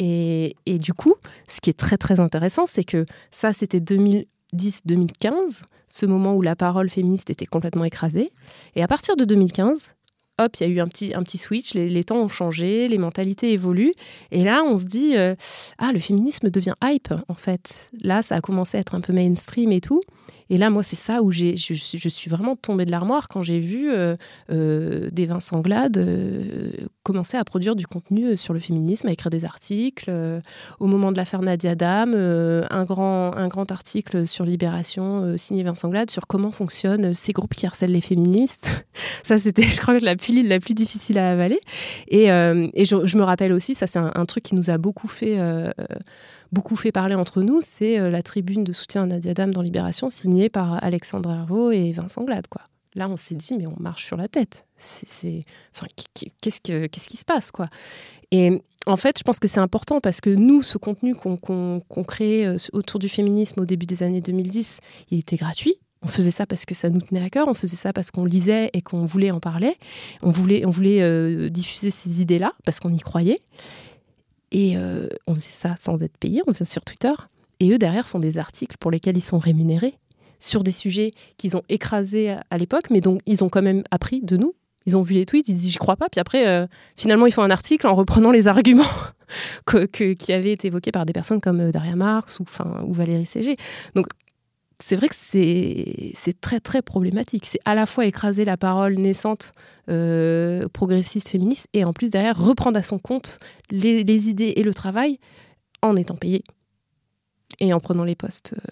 Et, 0.01 0.57
et, 0.67 0.79
du 0.79 0.95
coup, 0.95 1.15
ce 1.49 1.61
qui 1.61 1.71
est 1.71 1.79
très 1.79 1.97
très 1.97 2.21
intéressant, 2.21 2.67
c'est 2.67 2.85
que 2.85 3.05
ça, 3.33 3.53
c'était 3.53 3.81
2010-2015, 3.81 5.63
ce 5.89 6.07
moment 6.07 6.35
où 6.35 6.43
la 6.43 6.55
parole 6.55 6.89
féministe 6.89 7.31
était 7.31 7.47
complètement 7.47 7.85
écrasée. 7.85 8.31
Et 8.77 8.83
à 8.83 8.87
partir 8.87 9.17
de 9.17 9.25
2015, 9.25 9.97
hop, 10.39 10.57
il 10.57 10.67
y 10.67 10.71
a 10.71 10.73
eu 10.73 10.81
un 10.81 10.87
petit, 10.87 11.15
un 11.15 11.23
petit 11.23 11.39
switch, 11.39 11.75
les, 11.75 12.05
temps 12.05 12.23
ont 12.23 12.29
changé, 12.29 12.89
les 12.89 12.99
mentalités 12.99 13.53
évoluent. 13.53 13.95
Et 14.31 14.45
là, 14.45 14.63
on 14.65 14.77
se 14.77 14.85
dit, 14.85 15.17
euh, 15.17 15.35
ah, 15.79 15.93
le 15.93 15.99
féminisme 15.99 16.51
devient 16.51 16.75
hype, 16.83 17.13
en 17.29 17.35
fait. 17.35 17.91
Là, 18.03 18.23
ça 18.23 18.37
a 18.37 18.41
commencé 18.41 18.77
à 18.77 18.81
être 18.81 18.95
un 18.95 19.01
peu 19.01 19.13
mainstream 19.13 19.73
et 19.73 19.81
tout. 19.81 20.03
Et 20.51 20.59
là, 20.59 20.71
moi, 20.71 20.83
c'est 20.83 20.97
ça 20.97 21.23
où 21.23 21.31
je, 21.31 21.57
je, 21.57 22.09
suis 22.09 22.31
vraiment 22.31 22.57
tombée 22.57 22.87
de 22.87 22.91
l'armoire 22.91 23.29
quand 23.29 23.43
j'ai 23.43 23.61
vu 23.61 23.91
euh, 23.91 24.17
euh, 24.51 25.11
des 25.13 25.27
Vincent 25.27 25.61
Glade 25.61 25.99
euh, 25.99 26.71
commencer 27.03 27.37
à 27.37 27.45
produire 27.45 27.77
du 27.77 27.87
contenu 27.87 28.37
sur 28.37 28.55
le 28.55 28.61
féminisme, 28.61 29.09
à 29.09 29.13
écrire 29.13 29.31
des 29.31 29.45
articles. 29.45 30.11
au 30.81 30.87
moment 30.87 31.13
de 31.13 31.17
l'affaire 31.17 31.41
Nadia 31.41 31.75
Dam, 31.75 32.15
un, 32.15 32.85
grand, 32.85 33.35
un 33.35 33.49
grand 33.49 33.71
article 33.73 34.27
sur 34.27 34.45
Libération 34.45 35.37
signé 35.39 35.63
Vincent 35.63 35.89
Glade 35.89 36.11
sur 36.11 36.27
comment 36.27 36.51
fonctionnent 36.51 37.15
ces 37.15 37.33
groupes 37.33 37.55
qui 37.55 37.67
harcèlent 37.67 37.93
les 37.93 38.03
féministes. 38.03 38.87
ça, 39.23 39.39
c'était, 39.39 39.63
je 39.63 39.81
crois, 39.81 39.99
la 40.01 40.17
pilule 40.17 40.49
la 40.49 40.61
plus 40.61 40.75
difficile 40.75 41.19
à 41.19 41.31
avaler. 41.31 41.61
Et, 42.09 42.25
et 42.27 42.85
je, 42.85 43.17
me 43.17 43.23
rappelle 43.23 43.55
aussi, 43.55 43.75
ça, 43.75 43.87
c'est 43.87 43.99
un, 43.99 44.27
truc 44.27 44.45
qui 44.45 44.55
nous 44.55 44.69
a 44.69 44.77
beaucoup 44.77 45.09
fait 45.09 45.39
beaucoup 46.53 46.77
fait 46.77 46.93
parler 46.93 47.15
entre 47.15 47.43
nous, 47.43 47.61
c'est 47.61 47.99
euh, 47.99 48.11
la 48.11 48.23
tribune 48.23 48.65
de 48.65 48.73
soutien 48.73 49.03
à 49.03 49.07
Nadia 49.07 49.35
Dame 49.35 49.53
dans 49.53 49.63
Libération, 49.63 50.11
signée 50.11 50.49
par 50.49 50.83
Alexandre 50.83 51.31
Hervaux 51.31 51.71
et 51.71 51.93
Vincent 51.93 52.25
Glade. 52.25 52.47
Là, 52.95 53.09
on 53.09 53.17
s'est 53.17 53.35
dit, 53.35 53.55
mais 53.57 53.67
on 53.67 53.77
marche 53.79 54.07
sur 54.07 54.17
la 54.17 54.29
tête. 54.29 54.67
Enfin, 54.77 55.87
qu'est-ce, 56.41 56.61
que, 56.61 56.87
qu'est-ce 56.87 57.09
qui 57.09 57.17
se 57.17 57.25
passe 57.25 57.51
quoi? 57.51 57.69
Et 58.31 58.63
en 58.87 58.97
fait, 58.97 59.19
je 59.19 59.23
pense 59.23 59.39
que 59.39 59.49
c'est 59.49 59.61
important 59.61 60.01
parce 60.01 60.21
que 60.21 60.31
nous, 60.31 60.63
ce 60.63 60.79
contenu 60.79 61.15
qu'on, 61.15 61.81
crée 62.07 62.47
euh, 62.47 62.57
autour 62.73 62.99
du 62.99 63.09
féminisme 63.09 63.61
au 63.61 63.67
début 63.67 63.87
des 63.87 64.03
années 64.03 64.21
2010, 64.21 64.81
il 65.11 65.19
était 65.19 65.37
gratuit. 65.37 65.77
On 66.03 66.09
faisait 66.09 66.31
ça 66.31 66.47
parce 66.47 66.65
que 66.65 66.75
ça 66.75 66.91
nous 66.91 67.01
tenait 67.01 67.23
à 67.23 67.29
cœur, 67.29 67.49
on 67.49 67.55
faisait 67.55 67.77
ça 67.77 67.93
parce 67.93 68.11
qu'on 68.13 68.25
lisait 68.25 68.71
et 68.73 68.83
qu'on 68.83 69.05
voulait 69.05 69.33
en 69.33 69.41
parler, 69.41 69.75
on 70.23 70.31
voulait, 70.31 70.65
on 70.65 70.71
voulait 70.71 71.03
euh, 71.03 71.51
diffuser 71.51 71.91
ces 71.91 72.23
idées-là 72.23 72.53
parce 72.65 72.79
qu'on 72.79 72.93
y 72.93 73.01
croyait. 73.01 73.41
Et 74.51 74.77
euh, 74.77 75.09
on 75.27 75.35
faisait 75.35 75.53
ça 75.53 75.77
sans 75.79 76.03
être 76.03 76.17
payé, 76.17 76.43
on 76.47 76.53
faisait 76.53 76.65
ça 76.65 76.73
sur 76.73 76.85
Twitter. 76.85 77.13
Et 77.61 77.71
eux, 77.71 77.79
derrière, 77.79 78.09
font 78.09 78.19
des 78.19 78.39
articles 78.39 78.77
pour 78.79 78.91
lesquels 78.91 79.17
ils 79.17 79.23
sont 79.23 79.39
rémunérés 79.39 79.99
sur 80.41 80.63
des 80.63 80.73
sujets 80.73 81.13
qu'ils 81.37 81.57
ont 81.57 81.63
écrasés 81.69 82.37
à, 82.51 82.59
l'époque, 82.59 82.91
mais 82.91 83.01
dont 83.01 83.19
ils 83.27 83.43
ont 83.43 83.49
quand 83.49 83.63
même 83.63 83.83
appris 83.91 84.21
de 84.21 84.37
nous. 84.37 84.55
Ils 84.87 84.97
ont 84.97 85.03
vu 85.03 85.15
les 85.15 85.27
tweets, 85.27 85.49
ils 85.49 85.55
disent 85.55 85.73
j'y 85.73 85.79
crois 85.79 85.97
pas, 85.97 86.09
puis 86.09 86.21
après, 86.21 86.47
euh, 86.47 86.67
finalement, 86.97 87.27
ils 87.27 87.33
font 87.33 87.43
un 87.43 87.51
article 87.51 87.87
en 87.87 87.95
reprenant 87.95 88.31
les 88.31 88.49
arguments 88.49 88.85
que, 89.67 89.85
qui 90.13 90.33
avaient 90.33 90.53
été 90.53 90.69
évoqués 90.69 90.93
par 90.93 91.05
des 91.05 91.13
personnes 91.13 91.41
comme 91.41 91.61
euh, 91.61 91.71
Daria 91.73 91.97
Marx 91.97 92.41
ou, 92.41 92.45
ou 92.87 92.93
Valérie 92.93 93.27
Ségé. 93.27 93.57
Donc, 93.95 94.07
c'est 94.81 94.95
vrai 94.95 95.09
que 95.09 95.15
c'est 95.15 96.41
très 96.41 96.61
très 96.61 96.83
problématique. 96.83 97.47
C'est 97.47 97.61
à 97.65 97.75
la 97.75 97.85
fois 97.85 98.07
écraser 98.07 98.45
la 98.45 98.57
parole 98.57 98.95
naissante 98.95 99.53
euh, 99.89 100.69
progressiste 100.69 101.29
féministe 101.31 101.67
et 101.73 101.85
en 101.85 101.93
plus 101.93 102.11
derrière 102.11 102.39
reprendre 102.39 102.79
à 102.79 102.83
son 102.83 102.99
compte 102.99 103.41
les, 103.71 104.29
idées 104.29 104.53
et 104.57 104.63
le 104.63 104.73
travail 104.73 105.19
en 105.83 105.97
étant 105.97 106.17
payé 106.17 106.45
et 107.59 107.73
en 107.73 107.81
prenant 107.81 108.05
les 108.05 108.15
postes. 108.15 108.55
Euh, 108.57 108.71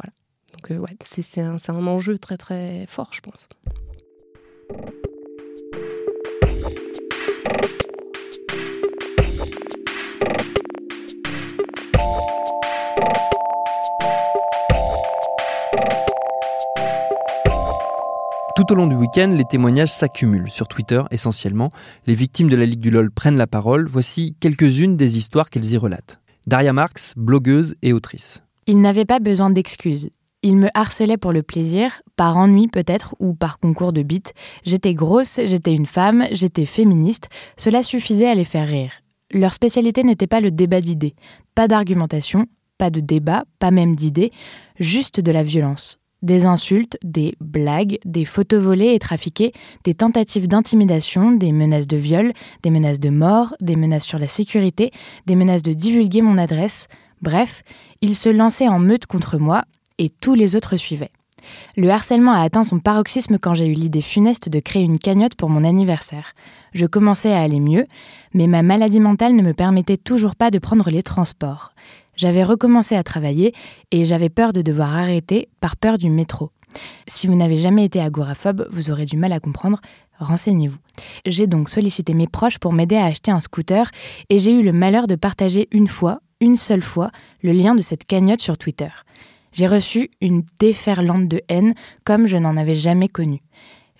voilà. 0.00 0.14
Donc 0.54 0.70
euh, 0.70 0.78
ouais, 0.78 0.96
c'est 1.00 1.40
un, 1.40 1.56
un 1.56 1.86
enjeu 1.88 2.18
très 2.18 2.36
très 2.36 2.86
fort, 2.86 3.10
je 3.12 3.20
pense. 3.20 3.48
Tout 18.68 18.74
au 18.74 18.76
long 18.76 18.86
du 18.86 18.96
week-end, 18.96 19.30
les 19.34 19.46
témoignages 19.46 19.90
s'accumulent 19.90 20.50
sur 20.50 20.68
Twitter 20.68 21.00
essentiellement. 21.10 21.70
Les 22.06 22.12
victimes 22.12 22.50
de 22.50 22.56
la 22.56 22.66
Ligue 22.66 22.80
du 22.80 22.90
LOL 22.90 23.10
prennent 23.10 23.38
la 23.38 23.46
parole. 23.46 23.88
Voici 23.88 24.36
quelques-unes 24.40 24.94
des 24.94 25.16
histoires 25.16 25.48
qu'elles 25.48 25.72
y 25.72 25.78
relatent. 25.78 26.20
Daria 26.46 26.74
Marx, 26.74 27.14
blogueuse 27.16 27.76
et 27.80 27.94
autrice. 27.94 28.42
Il 28.66 28.82
n'avait 28.82 29.06
pas 29.06 29.20
besoin 29.20 29.48
d'excuses. 29.48 30.10
Il 30.42 30.58
me 30.58 30.68
harcelait 30.74 31.16
pour 31.16 31.32
le 31.32 31.42
plaisir, 31.42 32.02
par 32.14 32.36
ennui 32.36 32.68
peut-être, 32.68 33.14
ou 33.20 33.32
par 33.32 33.58
concours 33.58 33.94
de 33.94 34.02
bite. 34.02 34.34
J'étais 34.64 34.92
grosse, 34.92 35.40
j'étais 35.44 35.72
une 35.72 35.86
femme, 35.86 36.26
j'étais 36.32 36.66
féministe. 36.66 37.30
Cela 37.56 37.82
suffisait 37.82 38.28
à 38.28 38.34
les 38.34 38.44
faire 38.44 38.68
rire. 38.68 38.92
Leur 39.32 39.54
spécialité 39.54 40.02
n'était 40.02 40.26
pas 40.26 40.42
le 40.42 40.50
débat 40.50 40.82
d'idées. 40.82 41.14
Pas 41.54 41.68
d'argumentation, 41.68 42.44
pas 42.76 42.90
de 42.90 43.00
débat, 43.00 43.44
pas 43.60 43.70
même 43.70 43.96
d'idées, 43.96 44.30
juste 44.78 45.20
de 45.20 45.32
la 45.32 45.42
violence. 45.42 45.97
Des 46.22 46.46
insultes, 46.46 46.98
des 47.02 47.36
blagues, 47.40 47.98
des 48.04 48.24
photos 48.24 48.60
volées 48.60 48.94
et 48.94 48.98
trafiquées, 48.98 49.52
des 49.84 49.94
tentatives 49.94 50.48
d'intimidation, 50.48 51.32
des 51.32 51.52
menaces 51.52 51.86
de 51.86 51.96
viol, 51.96 52.32
des 52.62 52.70
menaces 52.70 52.98
de 52.98 53.10
mort, 53.10 53.54
des 53.60 53.76
menaces 53.76 54.04
sur 54.04 54.18
la 54.18 54.26
sécurité, 54.26 54.90
des 55.26 55.36
menaces 55.36 55.62
de 55.62 55.72
divulguer 55.72 56.22
mon 56.22 56.36
adresse. 56.36 56.88
Bref, 57.22 57.62
ils 58.00 58.16
se 58.16 58.28
lançaient 58.28 58.68
en 58.68 58.80
meute 58.80 59.06
contre 59.06 59.38
moi 59.38 59.64
et 59.98 60.10
tous 60.10 60.34
les 60.34 60.56
autres 60.56 60.76
suivaient. 60.76 61.12
Le 61.76 61.90
harcèlement 61.90 62.32
a 62.32 62.42
atteint 62.42 62.64
son 62.64 62.80
paroxysme 62.80 63.38
quand 63.38 63.54
j'ai 63.54 63.66
eu 63.66 63.74
l'idée 63.74 64.02
funeste 64.02 64.48
de 64.48 64.60
créer 64.60 64.82
une 64.82 64.98
cagnotte 64.98 65.36
pour 65.36 65.50
mon 65.50 65.64
anniversaire. 65.64 66.32
Je 66.72 66.86
commençais 66.86 67.32
à 67.32 67.40
aller 67.40 67.60
mieux, 67.60 67.86
mais 68.34 68.46
ma 68.46 68.62
maladie 68.62 69.00
mentale 69.00 69.34
ne 69.34 69.42
me 69.42 69.54
permettait 69.54 69.96
toujours 69.96 70.36
pas 70.36 70.50
de 70.50 70.58
prendre 70.58 70.90
les 70.90 71.02
transports. 71.02 71.72
J'avais 72.18 72.42
recommencé 72.42 72.96
à 72.96 73.04
travailler 73.04 73.54
et 73.92 74.04
j'avais 74.04 74.28
peur 74.28 74.52
de 74.52 74.60
devoir 74.60 74.96
arrêter 74.96 75.48
par 75.60 75.76
peur 75.76 75.98
du 75.98 76.10
métro. 76.10 76.50
Si 77.06 77.28
vous 77.28 77.36
n'avez 77.36 77.56
jamais 77.56 77.84
été 77.84 78.00
agoraphobe, 78.00 78.66
vous 78.72 78.90
aurez 78.90 79.06
du 79.06 79.16
mal 79.16 79.32
à 79.32 79.38
comprendre, 79.38 79.80
renseignez-vous. 80.18 80.78
J'ai 81.26 81.46
donc 81.46 81.68
sollicité 81.68 82.14
mes 82.14 82.26
proches 82.26 82.58
pour 82.58 82.72
m'aider 82.72 82.96
à 82.96 83.04
acheter 83.04 83.30
un 83.30 83.38
scooter 83.38 83.88
et 84.30 84.40
j'ai 84.40 84.50
eu 84.50 84.64
le 84.64 84.72
malheur 84.72 85.06
de 85.06 85.14
partager 85.14 85.68
une 85.70 85.86
fois, 85.86 86.18
une 86.40 86.56
seule 86.56 86.82
fois, 86.82 87.12
le 87.40 87.52
lien 87.52 87.76
de 87.76 87.82
cette 87.82 88.04
cagnotte 88.04 88.40
sur 88.40 88.58
Twitter. 88.58 88.90
J'ai 89.52 89.68
reçu 89.68 90.10
une 90.20 90.42
déferlante 90.58 91.28
de 91.28 91.40
haine 91.48 91.72
comme 92.02 92.26
je 92.26 92.36
n'en 92.36 92.56
avais 92.56 92.74
jamais 92.74 93.08
connue. 93.08 93.42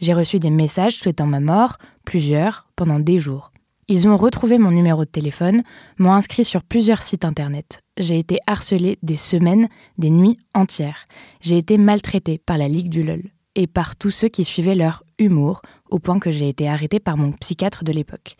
J'ai 0.01 0.13
reçu 0.13 0.41
des 0.41 0.51
messages 0.51 0.97
souhaitant 0.97 1.27
ma 1.27 1.41
mort, 1.41 1.79
plusieurs, 2.05 2.67
pendant 2.75 2.99
des 2.99 3.21
jours. 3.21 3.53
Ils 3.87 4.09
ont 4.09 4.17
retrouvé 4.17 4.59
mon 4.59 4.73
numéro 4.73 5.05
de 5.05 5.11
téléphone, 5.11 5.63
m'ont 5.99 6.13
inscrit 6.13 6.45
sur 6.45 6.63
plusieurs 6.65 7.03
sites 7.03 7.25
internet. 7.25 7.81
J'ai 7.99 8.19
été 8.19 8.39
harcelée 8.47 8.99
des 9.03 9.17
semaines, 9.17 9.69
des 9.99 10.11
nuits 10.11 10.37
entières. 10.55 11.05
J'ai 11.41 11.59
été 11.59 11.79
maltraitée 11.79 12.39
par 12.39 12.57
la 12.57 12.69
Ligue 12.69 12.89
du 12.89 13.03
LOL 13.03 13.23
et 13.55 13.67
par 13.67 13.97
tous 13.97 14.11
ceux 14.11 14.29
qui 14.29 14.45
suivaient 14.45 14.77
leur 14.77 15.03
humour, 15.19 15.61
au 15.91 15.99
point 15.99 16.21
que 16.21 16.31
j'ai 16.31 16.49
été 16.49 16.69
arrêtée 16.69 17.01
par 17.01 17.17
mon 17.17 17.33
psychiatre 17.33 17.83
de 17.83 17.93
l'époque. 17.93 18.35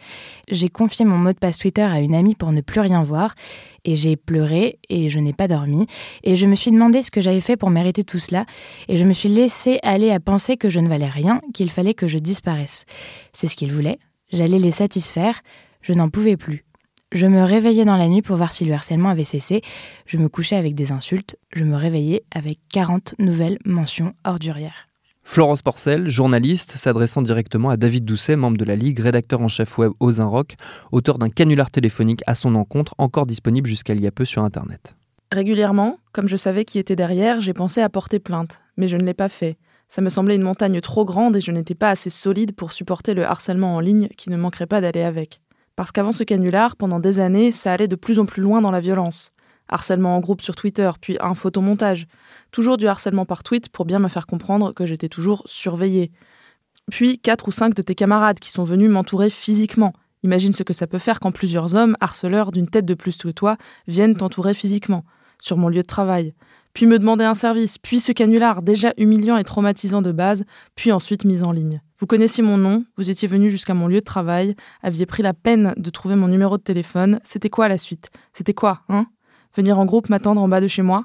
J'ai 0.49 0.69
confié 0.69 1.05
mon 1.05 1.19
mot 1.19 1.33
de 1.33 1.39
passe 1.39 1.59
Twitter 1.59 1.83
à 1.83 1.99
une 1.99 2.15
amie 2.15 2.37
pour 2.37 2.53
ne 2.53 2.61
plus 2.61 2.81
rien 2.81 3.03
voir, 3.03 3.35
et 3.85 3.97
j'ai 3.97 4.15
pleuré, 4.15 4.79
et 4.89 5.09
je 5.09 5.19
n'ai 5.19 5.33
pas 5.33 5.49
dormi, 5.49 5.87
et 6.23 6.37
je 6.37 6.47
me 6.47 6.55
suis 6.55 6.71
demandé 6.71 7.03
ce 7.03 7.11
que 7.11 7.21
j'avais 7.21 7.41
fait 7.41 7.57
pour 7.57 7.71
mériter 7.71 8.05
tout 8.05 8.21
cela, 8.21 8.45
et 8.87 8.97
je 8.97 9.05
me 9.05 9.13
suis 9.13 9.29
laissée 9.29 9.81
aller 9.83 10.13
à 10.13 10.21
penser 10.21 10.57
que 10.57 10.69
je 10.69 10.79
ne 10.79 10.89
valais 10.89 11.09
rien, 11.09 11.41
qu'il 11.53 11.71
fallait 11.71 11.95
que 11.95 12.07
je 12.07 12.19
disparaisse. 12.19 12.85
C'est 13.33 13.49
ce 13.49 13.57
qu'ils 13.57 13.73
voulaient, 13.73 13.99
J'allais 14.31 14.59
les 14.59 14.73
satisfaire, 14.73 15.41
je 15.81 15.95
n'en 15.95 16.09
pouvais 16.09 16.37
plus. 16.37 16.65
Je 17.11 17.27
me 17.27 17.43
réveillais 17.43 17.87
dans 17.87 17.97
la 17.97 18.07
nuit 18.07 18.21
pour 18.21 18.37
voir 18.37 18.53
si 18.53 18.67
le 18.67 18.75
harcèlement 18.75 19.09
avait 19.09 19.25
cessé, 19.25 19.63
je 20.05 20.19
me 20.19 20.29
couchais 20.29 20.57
avec 20.57 20.75
des 20.75 20.93
insultes, 20.93 21.37
je 21.55 21.65
me 21.65 21.75
réveillais 21.75 22.23
avec 22.35 22.59
40 22.71 23.15
nouvelles 23.19 23.59
mentions 23.65 24.13
ordurières. 24.25 24.87
Florence 25.23 25.63
Porcel, 25.63 26.09
journaliste, 26.09 26.73
s'adressant 26.73 27.23
directement 27.23 27.71
à 27.71 27.79
David 27.79 28.05
Doucet, 28.05 28.37
membre 28.37 28.59
de 28.59 28.65
la 28.65 28.77
Ligue, 28.77 28.99
rédacteur 28.99 29.41
en 29.41 29.49
chef 29.49 29.79
web 29.79 29.93
aux 30.01 30.11
Rock, 30.19 30.57
auteur 30.93 31.19
d'un 31.19 31.31
canular 31.31 31.71
téléphonique 31.71 32.23
à 32.27 32.35
son 32.35 32.55
encontre, 32.55 32.95
encore 32.99 33.25
disponible 33.27 33.69
jusqu'à 33.69 33.95
il 33.95 34.03
y 34.03 34.07
a 34.07 34.11
peu 34.11 34.27
sur 34.27 34.45
Internet. 34.45 34.95
Régulièrement, 35.33 35.99
comme 36.13 36.29
je 36.29 36.37
savais 36.37 36.67
qui 36.67 36.79
était 36.79 36.97
derrière, 36.97 37.41
j'ai 37.41 37.55
pensé 37.55 37.81
à 37.81 37.89
porter 37.89 38.19
plainte, 38.19 38.61
mais 38.77 38.89
je 38.89 38.99
ne 38.99 39.05
l'ai 39.05 39.15
pas 39.15 39.31
fait. 39.31 39.57
Ça 39.89 40.03
me 40.03 40.11
semblait 40.11 40.37
une 40.37 40.43
montagne 40.43 40.81
trop 40.83 41.07
grande 41.07 41.37
et 41.37 41.41
je 41.41 41.53
n'étais 41.53 41.75
pas 41.75 41.89
assez 41.89 42.11
solide 42.11 42.55
pour 42.55 42.73
supporter 42.73 43.15
le 43.15 43.25
harcèlement 43.25 43.77
en 43.77 43.81
ligne 43.81 44.09
qui 44.17 44.29
ne 44.29 44.37
manquerait 44.37 44.67
pas 44.67 44.83
d'aller 44.83 45.03
avec. 45.03 45.41
Parce 45.79 45.93
qu'avant 45.93 46.11
ce 46.11 46.25
canular, 46.25 46.75
pendant 46.75 46.99
des 46.99 47.21
années, 47.21 47.53
ça 47.53 47.73
allait 47.73 47.87
de 47.87 47.95
plus 47.95 48.19
en 48.19 48.27
plus 48.27 48.43
loin 48.43 48.61
dans 48.61 48.73
la 48.73 48.81
violence. 48.81 49.31
Harcèlement 49.69 50.17
en 50.17 50.19
groupe 50.19 50.41
sur 50.41 50.57
Twitter, 50.57 50.91
puis 51.01 51.17
un 51.21 51.35
photomontage. 51.35 52.09
Toujours 52.51 52.79
du 52.79 52.89
harcèlement 52.89 53.25
par 53.25 53.45
tweet 53.45 53.69
pour 53.69 53.85
bien 53.85 54.01
me 54.01 54.09
faire 54.09 54.27
comprendre 54.27 54.73
que 54.75 54.87
j'étais 54.87 55.09
toujours 55.09 55.45
surveillée. 55.47 56.11
Puis 56.91 57.21
quatre 57.21 57.47
ou 57.47 57.53
cinq 57.53 57.75
de 57.75 57.83
tes 57.83 57.95
camarades 57.95 58.41
qui 58.41 58.51
sont 58.51 58.65
venus 58.65 58.91
m'entourer 58.91 59.31
physiquement. 59.31 59.93
Imagine 60.25 60.53
ce 60.53 60.65
que 60.65 60.73
ça 60.73 60.89
peut 60.89 60.99
faire 60.99 61.21
quand 61.21 61.31
plusieurs 61.31 61.77
hommes, 61.77 61.97
harceleurs 62.01 62.51
d'une 62.51 62.69
tête 62.69 62.85
de 62.85 62.95
plus 62.95 63.17
que 63.17 63.29
toi, 63.29 63.57
viennent 63.87 64.17
t'entourer 64.17 64.55
physiquement, 64.55 65.05
sur 65.41 65.57
mon 65.59 65.69
lieu 65.69 65.83
de 65.83 65.87
travail 65.87 66.35
puis 66.75 66.87
me 66.87 66.99
demander 66.99 67.25
un 67.25 67.35
service, 67.35 67.77
puis 67.77 67.99
ce 67.99 68.13
canular 68.13 68.63
déjà 68.63 68.93
humiliant 68.99 69.37
et 69.37 69.43
traumatisant 69.43 70.01
de 70.01 70.13
base, 70.13 70.45
puis 70.77 70.93
ensuite 70.93 71.25
mis 71.25 71.43
en 71.43 71.51
ligne. 71.51 71.81
Vous 72.01 72.07
connaissiez 72.07 72.45
mon 72.45 72.59
nom, 72.59 72.85
vous 72.97 73.11
étiez 73.11 73.27
venu 73.27 73.51
jusqu'à 73.51 73.75
mon 73.75 73.89
lieu 73.89 73.99
de 73.99 74.05
travail, 74.05 74.55
aviez 74.83 75.05
pris 75.05 75.25
la 75.25 75.35
peine 75.35 75.75
de 75.77 75.91
trouver 75.91 76.15
mon 76.15 76.29
numéro 76.29 76.57
de 76.57 76.63
téléphone, 76.63 77.19
c'était 77.25 77.51
quoi 77.51 77.67
la 77.67 77.77
suite? 77.77 78.11
C'était 78.33 78.55
quoi, 78.55 78.83
hein? 78.89 79.07
Venir 79.57 79.81
en 79.81 79.85
groupe 79.85 80.09
m'attendre 80.09 80.41
en 80.41 80.47
bas 80.47 80.61
de 80.61 80.69
chez 80.69 80.83
moi? 80.83 81.05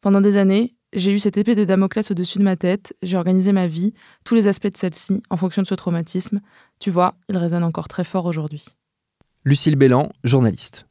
Pendant 0.00 0.20
des 0.20 0.36
années, 0.36 0.76
j'ai 0.92 1.12
eu 1.12 1.18
cette 1.18 1.36
épée 1.36 1.56
de 1.56 1.64
Damoclès 1.64 2.08
au-dessus 2.12 2.38
de 2.38 2.44
ma 2.44 2.54
tête, 2.54 2.94
j'ai 3.02 3.16
organisé 3.16 3.50
ma 3.50 3.66
vie, 3.66 3.92
tous 4.24 4.36
les 4.36 4.46
aspects 4.46 4.72
de 4.72 4.76
celle-ci, 4.76 5.20
en 5.30 5.36
fonction 5.36 5.62
de 5.62 5.66
ce 5.66 5.74
traumatisme. 5.74 6.40
Tu 6.78 6.90
vois, 6.90 7.16
il 7.28 7.36
résonne 7.36 7.64
encore 7.64 7.88
très 7.88 8.04
fort 8.04 8.26
aujourd'hui. 8.26 8.64
Lucille 9.44 9.74
Bélan, 9.74 10.10
journaliste. 10.22 10.86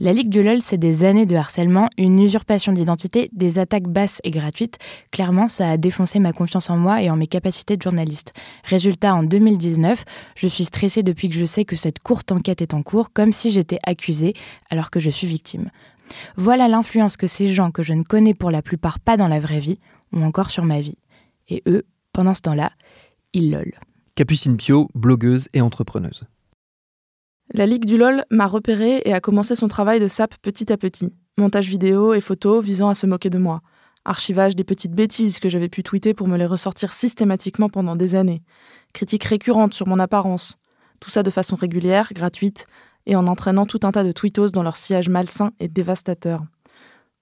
La 0.00 0.12
Ligue 0.12 0.28
du 0.28 0.42
LOL, 0.42 0.60
c'est 0.60 0.78
des 0.78 1.04
années 1.04 1.26
de 1.26 1.36
harcèlement, 1.36 1.88
une 1.96 2.20
usurpation 2.20 2.72
d'identité, 2.72 3.30
des 3.32 3.58
attaques 3.58 3.88
basses 3.88 4.20
et 4.24 4.30
gratuites. 4.30 4.78
Clairement, 5.12 5.48
ça 5.48 5.70
a 5.70 5.76
défoncé 5.76 6.18
ma 6.18 6.32
confiance 6.32 6.68
en 6.68 6.76
moi 6.76 7.00
et 7.00 7.10
en 7.10 7.16
mes 7.16 7.28
capacités 7.28 7.76
de 7.76 7.82
journaliste. 7.82 8.32
Résultat, 8.64 9.14
en 9.14 9.22
2019, 9.22 10.04
je 10.34 10.46
suis 10.48 10.64
stressée 10.64 11.02
depuis 11.02 11.28
que 11.28 11.36
je 11.36 11.44
sais 11.44 11.64
que 11.64 11.76
cette 11.76 12.00
courte 12.00 12.32
enquête 12.32 12.60
est 12.60 12.74
en 12.74 12.82
cours, 12.82 13.12
comme 13.12 13.32
si 13.32 13.52
j'étais 13.52 13.78
accusée 13.84 14.34
alors 14.68 14.90
que 14.90 14.98
je 14.98 15.10
suis 15.10 15.26
victime. 15.26 15.70
Voilà 16.36 16.68
l'influence 16.68 17.16
que 17.16 17.26
ces 17.26 17.48
gens 17.54 17.70
que 17.70 17.82
je 17.82 17.94
ne 17.94 18.02
connais 18.02 18.34
pour 18.34 18.50
la 18.50 18.62
plupart 18.62 18.98
pas 18.98 19.16
dans 19.16 19.28
la 19.28 19.40
vraie 19.40 19.60
vie 19.60 19.78
ont 20.12 20.24
encore 20.24 20.50
sur 20.50 20.64
ma 20.64 20.80
vie. 20.80 20.98
Et 21.48 21.62
eux, 21.66 21.84
pendant 22.12 22.34
ce 22.34 22.42
temps-là, 22.42 22.72
ils 23.32 23.50
lol. 23.50 23.70
Capucine 24.16 24.56
Pio, 24.56 24.88
blogueuse 24.94 25.48
et 25.54 25.60
entrepreneuse. 25.60 26.26
La 27.52 27.66
Ligue 27.66 27.84
du 27.84 27.98
LOL 27.98 28.24
m'a 28.30 28.46
repéré 28.46 29.02
et 29.04 29.12
a 29.12 29.20
commencé 29.20 29.54
son 29.54 29.68
travail 29.68 30.00
de 30.00 30.08
sap 30.08 30.34
petit 30.38 30.72
à 30.72 30.78
petit. 30.78 31.12
Montage 31.36 31.68
vidéo 31.68 32.14
et 32.14 32.22
photos 32.22 32.64
visant 32.64 32.88
à 32.88 32.94
se 32.94 33.06
moquer 33.06 33.28
de 33.28 33.38
moi. 33.38 33.60
Archivage 34.06 34.56
des 34.56 34.64
petites 34.64 34.94
bêtises 34.94 35.38
que 35.38 35.50
j'avais 35.50 35.68
pu 35.68 35.82
tweeter 35.82 36.14
pour 36.14 36.26
me 36.26 36.38
les 36.38 36.46
ressortir 36.46 36.92
systématiquement 36.92 37.68
pendant 37.68 37.96
des 37.96 38.16
années. 38.16 38.42
Critiques 38.94 39.24
récurrentes 39.24 39.74
sur 39.74 39.86
mon 39.86 39.98
apparence. 39.98 40.56
Tout 41.02 41.10
ça 41.10 41.22
de 41.22 41.30
façon 41.30 41.54
régulière, 41.54 42.12
gratuite, 42.14 42.66
et 43.04 43.14
en 43.14 43.26
entraînant 43.26 43.66
tout 43.66 43.80
un 43.82 43.92
tas 43.92 44.04
de 44.04 44.12
tweetos 44.12 44.48
dans 44.48 44.62
leur 44.62 44.76
sillage 44.76 45.10
malsain 45.10 45.52
et 45.60 45.68
dévastateur. 45.68 46.40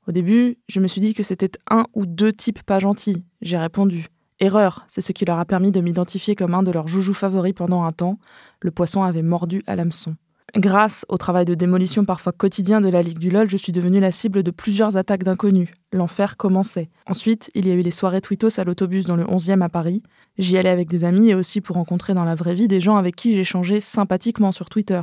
Au 0.06 0.12
début, 0.12 0.58
je 0.68 0.78
me 0.78 0.86
suis 0.86 1.00
dit 1.00 1.14
que 1.14 1.24
c'était 1.24 1.50
un 1.68 1.84
ou 1.94 2.06
deux 2.06 2.32
types 2.32 2.62
pas 2.62 2.78
gentils. 2.78 3.24
J'ai 3.40 3.58
répondu. 3.58 4.06
Erreur, 4.42 4.84
c'est 4.88 5.02
ce 5.02 5.12
qui 5.12 5.24
leur 5.24 5.38
a 5.38 5.44
permis 5.44 5.70
de 5.70 5.80
m'identifier 5.80 6.34
comme 6.34 6.54
un 6.54 6.64
de 6.64 6.72
leurs 6.72 6.88
joujoux 6.88 7.14
favoris 7.14 7.52
pendant 7.52 7.84
un 7.84 7.92
temps. 7.92 8.18
Le 8.60 8.72
poisson 8.72 9.04
avait 9.04 9.22
mordu 9.22 9.62
à 9.68 9.76
l'hameçon. 9.76 10.16
Grâce 10.56 11.06
au 11.08 11.16
travail 11.16 11.44
de 11.44 11.54
démolition 11.54 12.04
parfois 12.04 12.32
quotidien 12.32 12.80
de 12.80 12.88
la 12.88 13.02
Ligue 13.02 13.20
du 13.20 13.30
LOL, 13.30 13.48
je 13.48 13.56
suis 13.56 13.70
devenue 13.70 14.00
la 14.00 14.10
cible 14.10 14.42
de 14.42 14.50
plusieurs 14.50 14.96
attaques 14.96 15.22
d'inconnus. 15.22 15.68
L'enfer 15.92 16.36
commençait. 16.36 16.90
Ensuite, 17.06 17.52
il 17.54 17.68
y 17.68 17.70
a 17.70 17.74
eu 17.74 17.82
les 17.82 17.92
soirées 17.92 18.20
Twitos 18.20 18.58
à 18.58 18.64
l'autobus 18.64 19.06
dans 19.06 19.14
le 19.14 19.22
11e 19.22 19.62
à 19.62 19.68
Paris. 19.68 20.02
J'y 20.38 20.58
allais 20.58 20.70
avec 20.70 20.88
des 20.88 21.04
amis 21.04 21.30
et 21.30 21.36
aussi 21.36 21.60
pour 21.60 21.76
rencontrer 21.76 22.12
dans 22.12 22.24
la 22.24 22.34
vraie 22.34 22.56
vie 22.56 22.66
des 22.66 22.80
gens 22.80 22.96
avec 22.96 23.14
qui 23.14 23.36
j'échangeais 23.36 23.78
sympathiquement 23.78 24.50
sur 24.50 24.68
Twitter. 24.68 25.02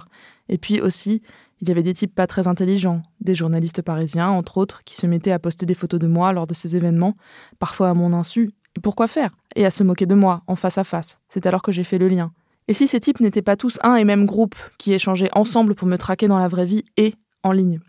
Et 0.49 0.58
puis 0.58 0.82
aussi, 0.82 1.21
Il 1.62 1.67
y 1.67 1.71
avait 1.71 1.84
des 1.84 1.93
types 1.93 2.15
pas 2.15 2.25
très 2.25 2.47
intelligents, 2.47 3.02
des 3.19 3.36
journalistes 3.36 3.82
parisiens, 3.82 4.30
entre 4.30 4.58
autres, 4.58 4.82
qui 4.86 4.95
se 4.95 5.06
mettaient 5.08 5.34
à 5.34 5.39
poster 5.39 5.65
des 5.65 5.73
photos 5.73 5.99
de 5.99 6.08
moi 6.08 6.32
lors 6.32 6.47
de 6.47 6.54
ces 6.54 6.78
événements, 6.78 7.15
parfois 7.60 7.89
à 7.89 7.93
mon 7.93 8.13
insu. 8.13 8.52
Pourquoi 8.82 9.08
faire 9.08 9.32
Et 9.56 9.65
à 9.65 9.72
se 9.72 9.84
moquer 9.84 10.06
de 10.06 10.15
moi, 10.15 10.42
en 10.48 10.56
face 10.56 10.78
à 10.78 10.84
face. 10.84 11.20
C'est 11.30 11.46
alors 11.46 11.62
que 11.62 11.72
j'ai 11.72 11.84
fait 11.84 11.98
le 11.98 12.08
lien. 12.08 12.32
Et 12.68 12.74
si 12.74 12.88
ces 12.88 13.00
types 13.00 13.20
n'étaient 13.20 13.42
pas 13.42 13.56
tous 13.56 13.80
un 13.84 13.96
et 13.96 14.04
même 14.04 14.26
groupe, 14.26 14.56
qui 14.78 14.94
échangeaient 14.94 15.32
ensemble 15.34 15.76
pour 15.76 15.88
me 15.88 15.98
traquer 15.98 16.28
dans 16.28 16.38
la 16.38 16.48
vraie 16.48 16.65
vie 16.65 16.86
et 16.98 17.15
en 17.44 17.52
ligne? 17.52 17.80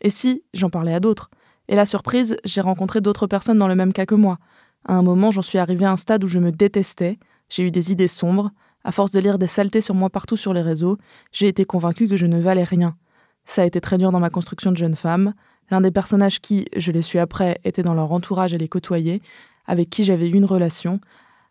Et 0.00 0.10
si 0.10 0.44
j'en 0.54 0.70
parlais 0.70 0.94
à 0.94 1.00
d'autres 1.00 1.30
Et 1.68 1.74
la 1.74 1.86
surprise, 1.86 2.36
j'ai 2.44 2.60
rencontré 2.60 3.00
d'autres 3.00 3.26
personnes 3.26 3.58
dans 3.58 3.68
le 3.68 3.74
même 3.74 3.92
cas 3.92 4.06
que 4.06 4.14
moi. 4.14 4.38
À 4.86 4.94
un 4.94 5.02
moment, 5.02 5.30
j'en 5.30 5.42
suis 5.42 5.58
arrivé 5.58 5.84
à 5.84 5.90
un 5.90 5.96
stade 5.96 6.24
où 6.24 6.28
je 6.28 6.38
me 6.38 6.52
détestais, 6.52 7.18
j'ai 7.48 7.64
eu 7.64 7.70
des 7.70 7.92
idées 7.92 8.08
sombres, 8.08 8.50
à 8.84 8.92
force 8.92 9.10
de 9.10 9.20
lire 9.20 9.38
des 9.38 9.46
saletés 9.46 9.80
sur 9.80 9.94
moi 9.94 10.08
partout 10.08 10.36
sur 10.36 10.54
les 10.54 10.62
réseaux, 10.62 10.98
j'ai 11.32 11.48
été 11.48 11.64
convaincu 11.64 12.08
que 12.08 12.16
je 12.16 12.26
ne 12.26 12.40
valais 12.40 12.62
rien. 12.62 12.96
Ça 13.44 13.62
a 13.62 13.66
été 13.66 13.80
très 13.80 13.98
dur 13.98 14.12
dans 14.12 14.20
ma 14.20 14.30
construction 14.30 14.72
de 14.72 14.76
jeune 14.76 14.96
femme. 14.96 15.34
L'un 15.70 15.80
des 15.80 15.90
personnages 15.90 16.40
qui, 16.40 16.66
je 16.76 16.92
l'ai 16.92 17.02
su 17.02 17.18
après, 17.18 17.58
était 17.64 17.82
dans 17.82 17.94
leur 17.94 18.12
entourage 18.12 18.54
et 18.54 18.58
les 18.58 18.68
côtoyer, 18.68 19.20
avec 19.68 19.90
qui 19.90 20.02
j'avais 20.02 20.28
eu 20.28 20.34
une 20.34 20.44
relation, 20.44 21.00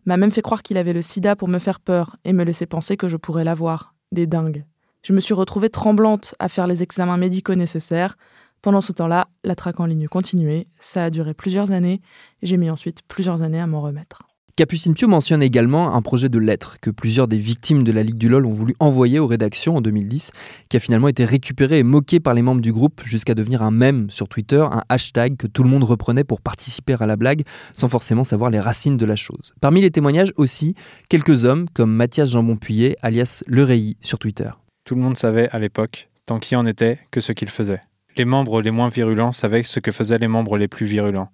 m'a 0.06 0.18
même 0.18 0.32
fait 0.32 0.42
croire 0.42 0.64
qu'il 0.64 0.78
avait 0.78 0.92
le 0.92 1.02
sida 1.02 1.38
pour 1.38 1.48
me 1.48 1.60
faire 1.60 1.80
peur 1.80 2.18
et 2.26 2.34
me 2.34 2.44
laisser 2.44 2.66
penser 2.66 2.98
que 2.98 3.08
je 3.08 3.16
pourrais 3.16 3.46
l'avoir. 3.46 3.94
Des 4.12 4.26
dingues. 4.26 4.66
Je 5.04 5.14
me 5.14 5.20
suis 5.20 5.34
retrouvée 5.34 5.70
tremblante 5.70 6.34
à 6.40 6.50
faire 6.50 6.68
les 6.68 6.82
examens 6.82 7.18
médicaux 7.18 7.56
nécessaires. 7.56 8.18
Pendant 8.62 8.82
ce 8.82 8.94
temps-là, 8.94 9.28
la 9.44 9.56
traque 9.56 9.80
en 9.80 9.86
ligne 9.86 10.08
continuait. 10.08 10.68
Ça 10.80 11.06
a 11.06 11.10
duré 11.10 11.34
plusieurs 11.34 11.72
années 11.72 12.02
j'ai 12.42 12.58
mis 12.58 12.70
ensuite 12.70 13.02
plusieurs 13.08 13.42
années 13.42 13.60
à 13.60 13.68
m'en 13.68 13.82
remettre. 13.82 14.24
Capucine 14.58 14.96
Pio 14.96 15.08
mentionne 15.08 15.44
également 15.44 15.94
un 15.94 16.02
projet 16.02 16.30
de 16.30 16.40
lettre 16.40 16.78
que 16.82 16.90
plusieurs 16.90 17.28
des 17.28 17.38
victimes 17.38 17.84
de 17.84 17.92
la 17.92 18.02
Ligue 18.02 18.18
du 18.18 18.28
LOL 18.28 18.44
ont 18.48 18.52
voulu 18.52 18.74
envoyer 18.80 19.20
aux 19.20 19.28
rédactions 19.28 19.76
en 19.76 19.82
2010, 19.82 20.32
qui 20.68 20.78
a 20.78 20.80
finalement 20.80 21.08
été 21.10 21.26
récupéré 21.26 21.78
et 21.78 21.84
moqué 21.84 22.20
par 22.20 22.34
les 22.34 22.42
membres 22.42 22.62
du 22.62 22.74
groupe 22.74 23.04
jusqu'à 23.04 23.36
devenir 23.36 23.62
un 23.62 23.70
mème 23.70 24.10
sur 24.10 24.28
Twitter, 24.28 24.66
un 24.72 24.82
hashtag 24.90 25.38
que 25.38 25.46
tout 25.46 25.62
le 25.62 25.70
monde 25.70 25.84
reprenait 25.84 26.24
pour 26.24 26.42
participer 26.42 26.96
à 27.00 27.06
la 27.06 27.18
blague 27.18 27.44
sans 27.74 27.88
forcément 27.88 28.24
savoir 28.24 28.50
les 28.50 28.60
racines 28.60 28.98
de 28.98 29.06
la 29.06 29.16
chose. 29.16 29.54
Parmi 29.62 29.80
les 29.80 29.92
témoignages 29.92 30.34
aussi, 30.38 30.74
quelques 31.08 31.46
hommes 31.46 31.68
comme 31.76 31.94
Mathias 31.94 32.32
Jambon-Puyer, 32.32 32.98
alias 33.04 33.44
Le 33.46 33.68
sur 34.02 34.18
Twitter. 34.18 34.50
Tout 34.86 34.96
le 34.96 35.02
monde 35.02 35.18
savait 35.18 35.50
à 35.52 35.60
l'époque, 35.60 36.10
tant 36.26 36.40
qui 36.40 36.56
en 36.56 36.66
était, 36.66 36.98
que 37.12 37.22
ce 37.22 37.32
qu'il 37.32 37.50
faisait. 37.50 37.82
Les 38.16 38.26
membres 38.26 38.64
les 38.64 38.72
moins 38.72 38.90
virulents 38.90 39.34
savaient 39.34 39.62
ce 39.62 39.80
que 39.80 39.92
faisaient 39.92 40.18
les 40.18 40.28
membres 40.28 40.58
les 40.58 40.68
plus 40.68 40.88
virulents. 40.88 41.30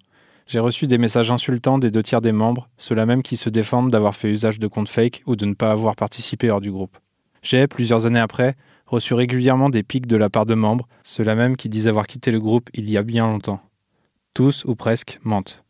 J'ai 0.47 0.59
reçu 0.59 0.87
des 0.87 0.97
messages 0.97 1.31
insultants 1.31 1.79
des 1.79 1.89
deux 1.89 2.03
tiers 2.03 2.21
des 2.21 2.31
membres, 2.31 2.69
ceux-là 2.77 3.05
même 3.05 3.23
qui 3.23 3.37
se 3.37 3.49
défendent 3.49 3.91
d'avoir 3.91 4.15
fait 4.15 4.31
usage 4.31 4.59
de 4.59 4.67
comptes 4.67 4.89
fake 4.89 5.23
ou 5.25 5.35
de 5.35 5.45
ne 5.45 5.53
pas 5.53 5.71
avoir 5.71 5.95
participé 5.95 6.49
hors 6.49 6.61
du 6.61 6.71
groupe. 6.71 6.97
J'ai, 7.41 7.67
plusieurs 7.67 8.05
années 8.05 8.19
après, 8.19 8.55
reçu 8.85 9.13
régulièrement 9.13 9.69
des 9.69 9.83
pics 9.83 10.07
de 10.07 10.15
la 10.15 10.29
part 10.29 10.45
de 10.45 10.53
membres, 10.53 10.87
ceux-là 11.03 11.35
même 11.35 11.55
qui 11.55 11.69
disent 11.69 11.87
avoir 11.87 12.07
quitté 12.07 12.31
le 12.31 12.39
groupe 12.39 12.69
il 12.73 12.89
y 12.89 12.97
a 12.97 13.03
bien 13.03 13.25
longtemps. 13.25 13.61
Tous, 14.33 14.65
ou 14.65 14.75
presque, 14.75 15.19
mentent. 15.23 15.63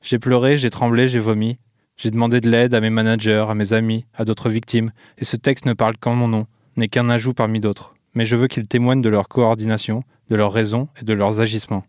J'ai 0.00 0.18
pleuré, 0.18 0.56
j'ai 0.56 0.70
tremblé, 0.70 1.08
j'ai 1.08 1.18
vomi. 1.18 1.58
J'ai 1.96 2.10
demandé 2.10 2.40
de 2.40 2.50
l'aide 2.50 2.74
à 2.74 2.80
mes 2.80 2.90
managers, 2.90 3.46
à 3.48 3.54
mes 3.54 3.72
amis, 3.72 4.06
à 4.14 4.24
d'autres 4.24 4.48
victimes, 4.48 4.90
et 5.18 5.24
ce 5.24 5.36
texte 5.36 5.66
ne 5.66 5.74
parle 5.74 5.96
qu'en 5.98 6.14
mon 6.14 6.26
nom, 6.26 6.46
n'est 6.76 6.88
qu'un 6.88 7.08
ajout 7.08 7.34
parmi 7.34 7.60
d'autres. 7.60 7.94
Mais 8.14 8.24
je 8.24 8.34
veux 8.34 8.48
qu'il 8.48 8.66
témoigne 8.66 9.02
de 9.02 9.08
leur 9.08 9.28
coordination, 9.28 10.02
de 10.28 10.36
leurs 10.36 10.52
raisons 10.52 10.88
et 11.00 11.04
de 11.04 11.12
leurs 11.12 11.40
agissements. 11.40 11.84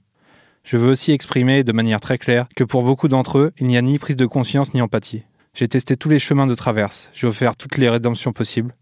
Je 0.64 0.78
veux 0.78 0.90
aussi 0.90 1.12
exprimer 1.12 1.66
de 1.66 1.74
manière 1.74 2.00
très 2.00 2.18
claire 2.18 2.48
que 2.56 2.64
pour 2.64 2.84
beaucoup 2.84 3.10
d'entre 3.10 3.38
eux, 3.38 3.52
il 3.60 3.68
n'y 3.68 3.78
a 3.78 3.82
ni 3.82 4.00
prise 4.00 4.16
de 4.16 4.26
conscience 4.26 4.74
ni 4.74 4.82
empathie. 4.82 5.24
J'ai 5.54 5.68
testé 5.68 5.98
tous 5.98 6.10
les 6.10 6.20
chemins 6.20 6.48
de 6.48 6.56
traverse, 6.56 7.12
j'ai 7.14 7.28
offert 7.28 7.58
toutes 7.58 7.78
les 7.78 7.90
rédemptions 7.90 8.32
possibles. 8.32 8.74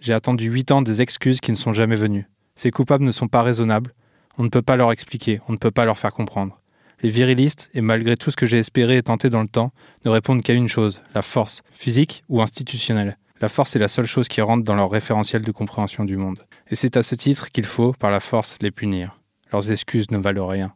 J'ai 0.00 0.14
attendu 0.14 0.48
huit 0.48 0.70
ans 0.70 0.80
des 0.80 1.02
excuses 1.02 1.40
qui 1.40 1.50
ne 1.50 1.56
sont 1.56 1.72
jamais 1.72 1.96
venues. 1.96 2.28
Ces 2.54 2.70
coupables 2.70 3.04
ne 3.04 3.10
sont 3.10 3.26
pas 3.26 3.42
raisonnables, 3.42 3.92
on 4.38 4.44
ne 4.44 4.48
peut 4.48 4.62
pas 4.62 4.76
leur 4.76 4.92
expliquer, 4.92 5.40
on 5.48 5.52
ne 5.52 5.58
peut 5.58 5.72
pas 5.72 5.84
leur 5.84 5.98
faire 5.98 6.12
comprendre. 6.12 6.60
Les 7.02 7.10
virilistes, 7.10 7.68
et 7.74 7.80
malgré 7.80 8.16
tout 8.16 8.30
ce 8.30 8.36
que 8.36 8.46
j'ai 8.46 8.58
espéré 8.58 8.96
et 8.96 9.02
tenté 9.02 9.28
dans 9.28 9.42
le 9.42 9.48
temps, 9.48 9.72
ne 10.04 10.10
répondent 10.10 10.42
qu'à 10.42 10.54
une 10.54 10.68
chose, 10.68 11.02
la 11.14 11.22
force, 11.22 11.62
physique 11.72 12.22
ou 12.28 12.42
institutionnelle. 12.42 13.18
La 13.40 13.48
force 13.48 13.74
est 13.74 13.80
la 13.80 13.88
seule 13.88 14.06
chose 14.06 14.28
qui 14.28 14.40
rentre 14.40 14.62
dans 14.62 14.76
leur 14.76 14.90
référentiel 14.90 15.42
de 15.42 15.52
compréhension 15.52 16.04
du 16.04 16.16
monde. 16.16 16.46
Et 16.70 16.76
c'est 16.76 16.96
à 16.96 17.02
ce 17.02 17.16
titre 17.16 17.50
qu'il 17.50 17.66
faut, 17.66 17.92
par 17.92 18.10
la 18.10 18.20
force, 18.20 18.56
les 18.60 18.70
punir. 18.70 19.20
Leurs 19.52 19.72
excuses 19.72 20.10
ne 20.12 20.18
valent 20.18 20.46
rien. 20.46 20.72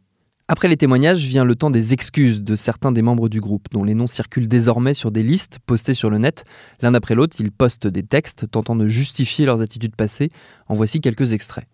Après 0.51 0.67
les 0.67 0.77
témoignages 0.77 1.25
vient 1.25 1.45
le 1.45 1.53
temps 1.53 1.69
des 1.69 1.93
excuses 1.93 2.41
de 2.41 2.55
certains 2.55 2.91
des 2.91 3.03
membres 3.03 3.29
du 3.29 3.39
groupe, 3.39 3.67
dont 3.71 3.83
les 3.83 3.93
noms 3.93 4.07
circulent 4.07 4.49
désormais 4.49 4.95
sur 4.95 5.11
des 5.11 5.21
listes 5.21 5.59
postées 5.63 5.93
sur 5.93 6.09
le 6.09 6.17
net. 6.17 6.43
L'un 6.81 6.95
après 6.95 7.13
l'autre, 7.13 7.37
ils 7.39 7.51
postent 7.51 7.85
des 7.85 8.01
textes 8.01 8.49
tentant 8.49 8.75
de 8.75 8.87
justifier 8.87 9.45
leurs 9.45 9.61
attitudes 9.61 9.95
passées. 9.95 10.31
En 10.67 10.73
voici 10.73 11.01
quelques 11.01 11.33
extraits. 11.33 11.67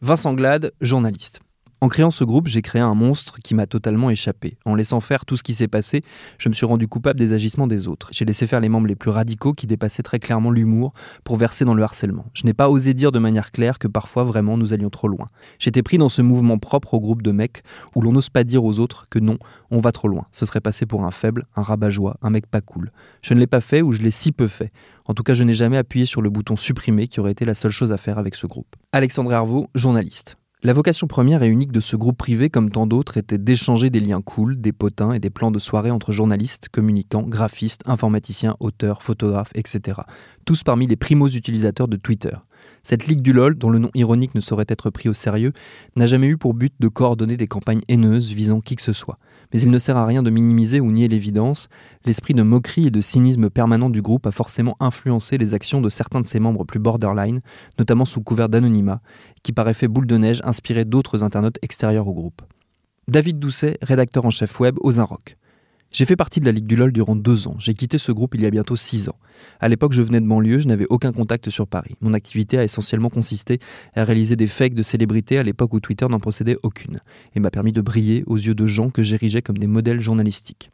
Vincent 0.00 0.32
Glade, 0.32 0.70
journaliste. 0.80 1.40
En 1.84 1.88
créant 1.88 2.10
ce 2.10 2.24
groupe, 2.24 2.46
j'ai 2.46 2.62
créé 2.62 2.80
un 2.80 2.94
monstre 2.94 3.40
qui 3.44 3.54
m'a 3.54 3.66
totalement 3.66 4.08
échappé. 4.08 4.56
En 4.64 4.74
laissant 4.74 5.00
faire 5.00 5.26
tout 5.26 5.36
ce 5.36 5.42
qui 5.42 5.52
s'est 5.52 5.68
passé, 5.68 6.00
je 6.38 6.48
me 6.48 6.54
suis 6.54 6.64
rendu 6.64 6.88
coupable 6.88 7.18
des 7.18 7.34
agissements 7.34 7.66
des 7.66 7.88
autres. 7.88 8.08
J'ai 8.10 8.24
laissé 8.24 8.46
faire 8.46 8.60
les 8.60 8.70
membres 8.70 8.86
les 8.86 8.96
plus 8.96 9.10
radicaux 9.10 9.52
qui 9.52 9.66
dépassaient 9.66 10.02
très 10.02 10.18
clairement 10.18 10.50
l'humour 10.50 10.94
pour 11.24 11.36
verser 11.36 11.66
dans 11.66 11.74
le 11.74 11.82
harcèlement. 11.82 12.24
Je 12.32 12.46
n'ai 12.46 12.54
pas 12.54 12.70
osé 12.70 12.94
dire 12.94 13.12
de 13.12 13.18
manière 13.18 13.52
claire 13.52 13.78
que 13.78 13.86
parfois 13.86 14.24
vraiment 14.24 14.56
nous 14.56 14.72
allions 14.72 14.88
trop 14.88 15.08
loin. 15.08 15.26
J'étais 15.58 15.82
pris 15.82 15.98
dans 15.98 16.08
ce 16.08 16.22
mouvement 16.22 16.56
propre 16.56 16.94
au 16.94 17.00
groupe 17.00 17.20
de 17.20 17.32
mecs 17.32 17.62
où 17.94 18.00
l'on 18.00 18.12
n'ose 18.12 18.30
pas 18.30 18.44
dire 18.44 18.64
aux 18.64 18.78
autres 18.78 19.04
que 19.10 19.18
non, 19.18 19.36
on 19.70 19.76
va 19.76 19.92
trop 19.92 20.08
loin. 20.08 20.24
Ce 20.32 20.46
serait 20.46 20.62
passé 20.62 20.86
pour 20.86 21.04
un 21.04 21.10
faible, 21.10 21.44
un 21.54 21.62
rabat-joie, 21.62 22.16
un 22.22 22.30
mec 22.30 22.46
pas 22.46 22.62
cool. 22.62 22.92
Je 23.20 23.34
ne 23.34 23.40
l'ai 23.40 23.46
pas 23.46 23.60
fait 23.60 23.82
ou 23.82 23.92
je 23.92 24.00
l'ai 24.00 24.10
si 24.10 24.32
peu 24.32 24.46
fait. 24.46 24.72
En 25.04 25.12
tout 25.12 25.22
cas, 25.22 25.34
je 25.34 25.44
n'ai 25.44 25.52
jamais 25.52 25.76
appuyé 25.76 26.06
sur 26.06 26.22
le 26.22 26.30
bouton 26.30 26.56
supprimer 26.56 27.08
qui 27.08 27.20
aurait 27.20 27.32
été 27.32 27.44
la 27.44 27.54
seule 27.54 27.72
chose 27.72 27.92
à 27.92 27.98
faire 27.98 28.16
avec 28.16 28.36
ce 28.36 28.46
groupe. 28.46 28.74
Alexandre 28.92 29.34
Hervaux, 29.34 29.68
journaliste. 29.74 30.38
La 30.66 30.72
vocation 30.72 31.06
première 31.06 31.42
et 31.42 31.48
unique 31.48 31.72
de 31.72 31.80
ce 31.80 31.94
groupe 31.94 32.16
privé, 32.16 32.48
comme 32.48 32.70
tant 32.70 32.86
d'autres, 32.86 33.18
était 33.18 33.36
d'échanger 33.36 33.90
des 33.90 34.00
liens 34.00 34.22
cool, 34.22 34.58
des 34.58 34.72
potins 34.72 35.12
et 35.12 35.18
des 35.18 35.28
plans 35.28 35.50
de 35.50 35.58
soirée 35.58 35.90
entre 35.90 36.10
journalistes, 36.10 36.70
communicants, 36.70 37.20
graphistes, 37.20 37.82
informaticiens, 37.84 38.56
auteurs, 38.60 39.02
photographes, 39.02 39.52
etc. 39.54 40.00
Tous 40.46 40.62
parmi 40.62 40.86
les 40.86 40.96
primos 40.96 41.28
utilisateurs 41.28 41.86
de 41.86 41.98
Twitter. 41.98 42.32
Cette 42.84 43.06
Ligue 43.06 43.22
du 43.22 43.32
LOL, 43.32 43.56
dont 43.56 43.70
le 43.70 43.78
nom 43.78 43.90
ironique 43.94 44.34
ne 44.34 44.40
saurait 44.40 44.66
être 44.68 44.90
pris 44.90 45.08
au 45.08 45.14
sérieux, 45.14 45.52
n'a 45.96 46.04
jamais 46.04 46.26
eu 46.26 46.36
pour 46.36 46.52
but 46.52 46.74
de 46.78 46.88
coordonner 46.88 47.38
des 47.38 47.46
campagnes 47.46 47.80
haineuses 47.88 48.30
visant 48.32 48.60
qui 48.60 48.76
que 48.76 48.82
ce 48.82 48.92
soit. 48.92 49.18
Mais 49.52 49.60
il 49.60 49.70
ne 49.70 49.78
sert 49.78 49.96
à 49.96 50.04
rien 50.04 50.22
de 50.22 50.28
minimiser 50.28 50.80
ou 50.80 50.92
nier 50.92 51.08
l'évidence, 51.08 51.68
l'esprit 52.04 52.34
de 52.34 52.42
moquerie 52.42 52.88
et 52.88 52.90
de 52.90 53.00
cynisme 53.00 53.48
permanent 53.48 53.88
du 53.88 54.02
groupe 54.02 54.26
a 54.26 54.32
forcément 54.32 54.76
influencé 54.80 55.38
les 55.38 55.54
actions 55.54 55.80
de 55.80 55.88
certains 55.88 56.20
de 56.20 56.26
ses 56.26 56.40
membres 56.40 56.64
plus 56.64 56.78
borderline, 56.78 57.40
notamment 57.78 58.04
sous 58.04 58.20
couvert 58.20 58.50
d'anonymat, 58.50 59.00
qui 59.42 59.52
par 59.52 59.68
effet 59.68 59.88
boule 59.88 60.06
de 60.06 60.18
neige 60.18 60.42
inspirait 60.44 60.84
d'autres 60.84 61.22
internautes 61.22 61.58
extérieurs 61.62 62.06
au 62.06 62.12
groupe. 62.12 62.42
David 63.08 63.38
Doucet, 63.38 63.78
rédacteur 63.82 64.26
en 64.26 64.30
chef 64.30 64.60
web 64.60 64.76
aux 64.80 65.02
Rock. 65.04 65.36
J'ai 65.94 66.06
fait 66.06 66.16
partie 66.16 66.40
de 66.40 66.44
la 66.44 66.50
Ligue 66.50 66.66
du 66.66 66.74
LOL 66.74 66.90
durant 66.90 67.14
deux 67.14 67.46
ans. 67.46 67.54
J'ai 67.60 67.72
quitté 67.72 67.98
ce 67.98 68.10
groupe 68.10 68.34
il 68.34 68.42
y 68.42 68.46
a 68.46 68.50
bientôt 68.50 68.74
six 68.74 69.08
ans. 69.08 69.14
À 69.60 69.68
l'époque, 69.68 69.92
je 69.92 70.02
venais 70.02 70.20
de 70.20 70.26
banlieue, 70.26 70.58
je 70.58 70.66
n'avais 70.66 70.86
aucun 70.90 71.12
contact 71.12 71.50
sur 71.50 71.68
Paris. 71.68 71.94
Mon 72.00 72.14
activité 72.14 72.58
a 72.58 72.64
essentiellement 72.64 73.10
consisté 73.10 73.60
à 73.94 74.02
réaliser 74.02 74.34
des 74.34 74.48
fakes 74.48 74.74
de 74.74 74.82
célébrités 74.82 75.38
à 75.38 75.44
l'époque 75.44 75.72
où 75.72 75.78
Twitter 75.78 76.08
n'en 76.10 76.18
possédait 76.18 76.56
aucune, 76.64 76.98
et 77.36 77.40
m'a 77.40 77.52
permis 77.52 77.70
de 77.70 77.80
briller 77.80 78.24
aux 78.26 78.36
yeux 78.36 78.56
de 78.56 78.66
gens 78.66 78.90
que 78.90 79.04
j'érigeais 79.04 79.40
comme 79.40 79.56
des 79.56 79.68
modèles 79.68 80.00
journalistiques. 80.00 80.72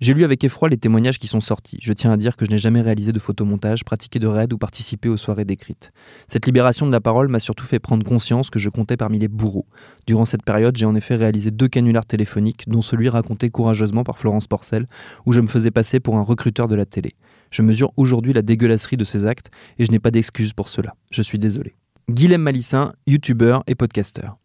J'ai 0.00 0.12
lu 0.12 0.24
avec 0.24 0.42
effroi 0.42 0.68
les 0.68 0.76
témoignages 0.76 1.18
qui 1.18 1.28
sont 1.28 1.40
sortis. 1.40 1.78
Je 1.80 1.92
tiens 1.92 2.10
à 2.10 2.16
dire 2.16 2.36
que 2.36 2.44
je 2.44 2.50
n'ai 2.50 2.58
jamais 2.58 2.80
réalisé 2.80 3.12
de 3.12 3.18
photomontage, 3.20 3.84
pratiqué 3.84 4.18
de 4.18 4.26
raids 4.26 4.52
ou 4.52 4.58
participé 4.58 5.08
aux 5.08 5.16
soirées 5.16 5.44
décrites. 5.44 5.92
Cette 6.26 6.46
libération 6.46 6.84
de 6.86 6.90
la 6.90 7.00
parole 7.00 7.28
m'a 7.28 7.38
surtout 7.38 7.64
fait 7.64 7.78
prendre 7.78 8.04
conscience 8.04 8.50
que 8.50 8.58
je 8.58 8.70
comptais 8.70 8.96
parmi 8.96 9.20
les 9.20 9.28
bourreaux. 9.28 9.66
Durant 10.08 10.24
cette 10.24 10.42
période, 10.42 10.76
j'ai 10.76 10.84
en 10.84 10.96
effet 10.96 11.14
réalisé 11.14 11.52
deux 11.52 11.68
canulars 11.68 12.06
téléphoniques, 12.06 12.68
dont 12.68 12.82
celui 12.82 13.08
raconté 13.08 13.50
courageusement 13.50 14.02
par 14.02 14.18
Florence 14.18 14.48
Porcel, 14.48 14.86
où 15.26 15.32
je 15.32 15.40
me 15.40 15.46
faisais 15.46 15.70
passer 15.70 16.00
pour 16.00 16.16
un 16.16 16.22
recruteur 16.22 16.66
de 16.66 16.74
la 16.74 16.86
télé. 16.86 17.14
Je 17.52 17.62
mesure 17.62 17.92
aujourd'hui 17.96 18.32
la 18.32 18.42
dégueulasserie 18.42 18.96
de 18.96 19.04
ces 19.04 19.26
actes 19.26 19.50
et 19.78 19.84
je 19.84 19.92
n'ai 19.92 20.00
pas 20.00 20.10
d'excuses 20.10 20.52
pour 20.52 20.68
cela. 20.68 20.96
Je 21.12 21.22
suis 21.22 21.38
désolé. 21.38 21.76
Guilhem 22.10 22.42
Malissin, 22.42 22.92
youtubeur 23.06 23.62
et 23.68 23.76
podcasteur. 23.76 24.36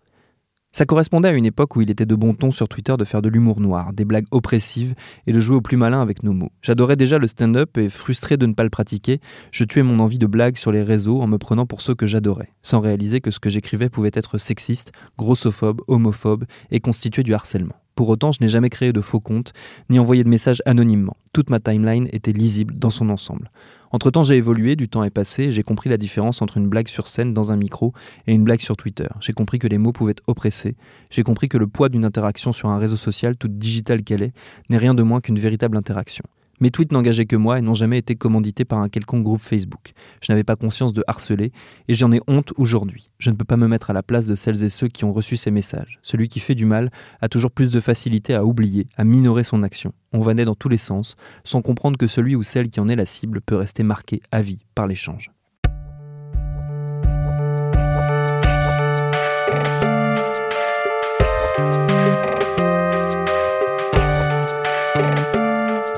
Ça 0.71 0.85
correspondait 0.85 1.29
à 1.29 1.33
une 1.33 1.47
époque 1.47 1.75
où 1.75 1.81
il 1.81 1.89
était 1.89 2.05
de 2.05 2.13
bon 2.13 2.35
ton 2.35 2.51
sur 2.51 2.69
Twitter 2.69 2.95
de 2.95 3.03
faire 3.03 3.23
de 3.23 3.29
l'humour 3.29 3.59
noir, 3.59 3.91
des 3.91 4.05
blagues 4.05 4.27
oppressives 4.29 4.93
et 5.25 5.33
de 5.33 5.39
jouer 5.39 5.55
au 5.55 5.61
plus 5.61 5.77
malin 5.77 5.99
avec 5.99 6.21
nos 6.21 6.33
mots. 6.33 6.51
J'adorais 6.61 6.95
déjà 6.95 7.17
le 7.17 7.25
stand-up 7.25 7.75
et 7.79 7.89
frustré 7.89 8.37
de 8.37 8.45
ne 8.45 8.53
pas 8.53 8.63
le 8.63 8.69
pratiquer, 8.69 9.19
je 9.51 9.63
tuais 9.63 9.81
mon 9.81 9.99
envie 9.99 10.19
de 10.19 10.27
blague 10.27 10.57
sur 10.57 10.71
les 10.71 10.83
réseaux 10.83 11.21
en 11.21 11.27
me 11.27 11.37
prenant 11.37 11.65
pour 11.65 11.81
ceux 11.81 11.95
que 11.95 12.05
j'adorais, 12.05 12.53
sans 12.61 12.81
réaliser 12.81 13.19
que 13.19 13.31
ce 13.31 13.39
que 13.39 13.49
j'écrivais 13.49 13.89
pouvait 13.89 14.11
être 14.13 14.37
sexiste, 14.37 14.91
grossophobe, 15.17 15.81
homophobe 15.87 16.45
et 16.69 16.79
constituer 16.79 17.23
du 17.23 17.33
harcèlement. 17.33 17.75
Pour 17.99 18.07
autant, 18.07 18.31
je 18.31 18.37
n'ai 18.39 18.47
jamais 18.47 18.69
créé 18.69 18.93
de 18.93 19.01
faux 19.01 19.19
comptes, 19.19 19.51
ni 19.89 19.99
envoyé 19.99 20.23
de 20.23 20.29
messages 20.29 20.61
anonymement. 20.65 21.17
Toute 21.33 21.49
ma 21.49 21.59
timeline 21.59 22.07
était 22.13 22.31
lisible 22.31 22.79
dans 22.79 22.89
son 22.89 23.09
ensemble. 23.09 23.51
Entre-temps, 23.91 24.23
j'ai 24.23 24.37
évolué, 24.37 24.77
du 24.77 24.87
temps 24.87 25.03
est 25.03 25.09
passé, 25.09 25.51
j'ai 25.51 25.63
compris 25.63 25.89
la 25.89 25.97
différence 25.97 26.41
entre 26.41 26.55
une 26.55 26.69
blague 26.69 26.87
sur 26.87 27.07
scène 27.07 27.33
dans 27.33 27.51
un 27.51 27.57
micro 27.57 27.91
et 28.25 28.31
une 28.33 28.45
blague 28.45 28.61
sur 28.61 28.77
Twitter. 28.77 29.09
J'ai 29.19 29.33
compris 29.33 29.59
que 29.59 29.67
les 29.67 29.77
mots 29.77 29.91
pouvaient 29.91 30.15
oppresser. 30.27 30.77
J'ai 31.09 31.23
compris 31.23 31.49
que 31.49 31.57
le 31.57 31.67
poids 31.67 31.89
d'une 31.89 32.05
interaction 32.05 32.53
sur 32.53 32.69
un 32.69 32.77
réseau 32.77 32.95
social, 32.95 33.35
toute 33.35 33.57
digitale 33.57 34.01
qu'elle 34.03 34.23
est, 34.23 34.31
n'est 34.69 34.77
rien 34.77 34.93
de 34.93 35.03
moins 35.03 35.19
qu'une 35.19 35.37
véritable 35.37 35.75
interaction. 35.75 36.23
Mes 36.59 36.71
tweets 36.71 36.91
n'engageaient 36.91 37.25
que 37.25 37.35
moi 37.35 37.59
et 37.59 37.61
n'ont 37.61 37.73
jamais 37.73 37.99
été 37.99 38.15
commandités 38.15 38.65
par 38.65 38.79
un 38.79 38.89
quelconque 38.89 39.23
groupe 39.23 39.41
Facebook. 39.41 39.93
Je 40.21 40.31
n'avais 40.31 40.43
pas 40.43 40.55
conscience 40.55 40.93
de 40.93 41.03
harceler 41.07 41.51
et 41.87 41.93
j'en 41.93 42.11
ai 42.11 42.21
honte 42.27 42.53
aujourd'hui. 42.57 43.11
Je 43.17 43.29
ne 43.29 43.35
peux 43.35 43.45
pas 43.45 43.57
me 43.57 43.67
mettre 43.67 43.89
à 43.89 43.93
la 43.93 44.03
place 44.03 44.25
de 44.25 44.35
celles 44.35 44.63
et 44.63 44.69
ceux 44.69 44.87
qui 44.87 45.05
ont 45.05 45.13
reçu 45.13 45.37
ces 45.37 45.51
messages. 45.51 45.99
Celui 46.01 46.27
qui 46.27 46.39
fait 46.39 46.55
du 46.55 46.65
mal 46.65 46.91
a 47.21 47.29
toujours 47.29 47.51
plus 47.51 47.71
de 47.71 47.79
facilité 47.79 48.33
à 48.33 48.45
oublier, 48.45 48.87
à 48.97 49.03
minorer 49.03 49.43
son 49.43 49.63
action. 49.63 49.93
On 50.11 50.19
va 50.19 50.33
dans 50.33 50.55
tous 50.55 50.69
les 50.69 50.77
sens, 50.77 51.15
sans 51.43 51.61
comprendre 51.61 51.97
que 51.97 52.07
celui 52.07 52.35
ou 52.35 52.43
celle 52.43 52.69
qui 52.69 52.79
en 52.79 52.87
est 52.87 52.95
la 52.95 53.05
cible 53.05 53.41
peut 53.41 53.55
rester 53.55 53.83
marqué 53.83 54.21
à 54.31 54.41
vie 54.41 54.59
par 54.75 54.87
l'échange. 54.87 55.31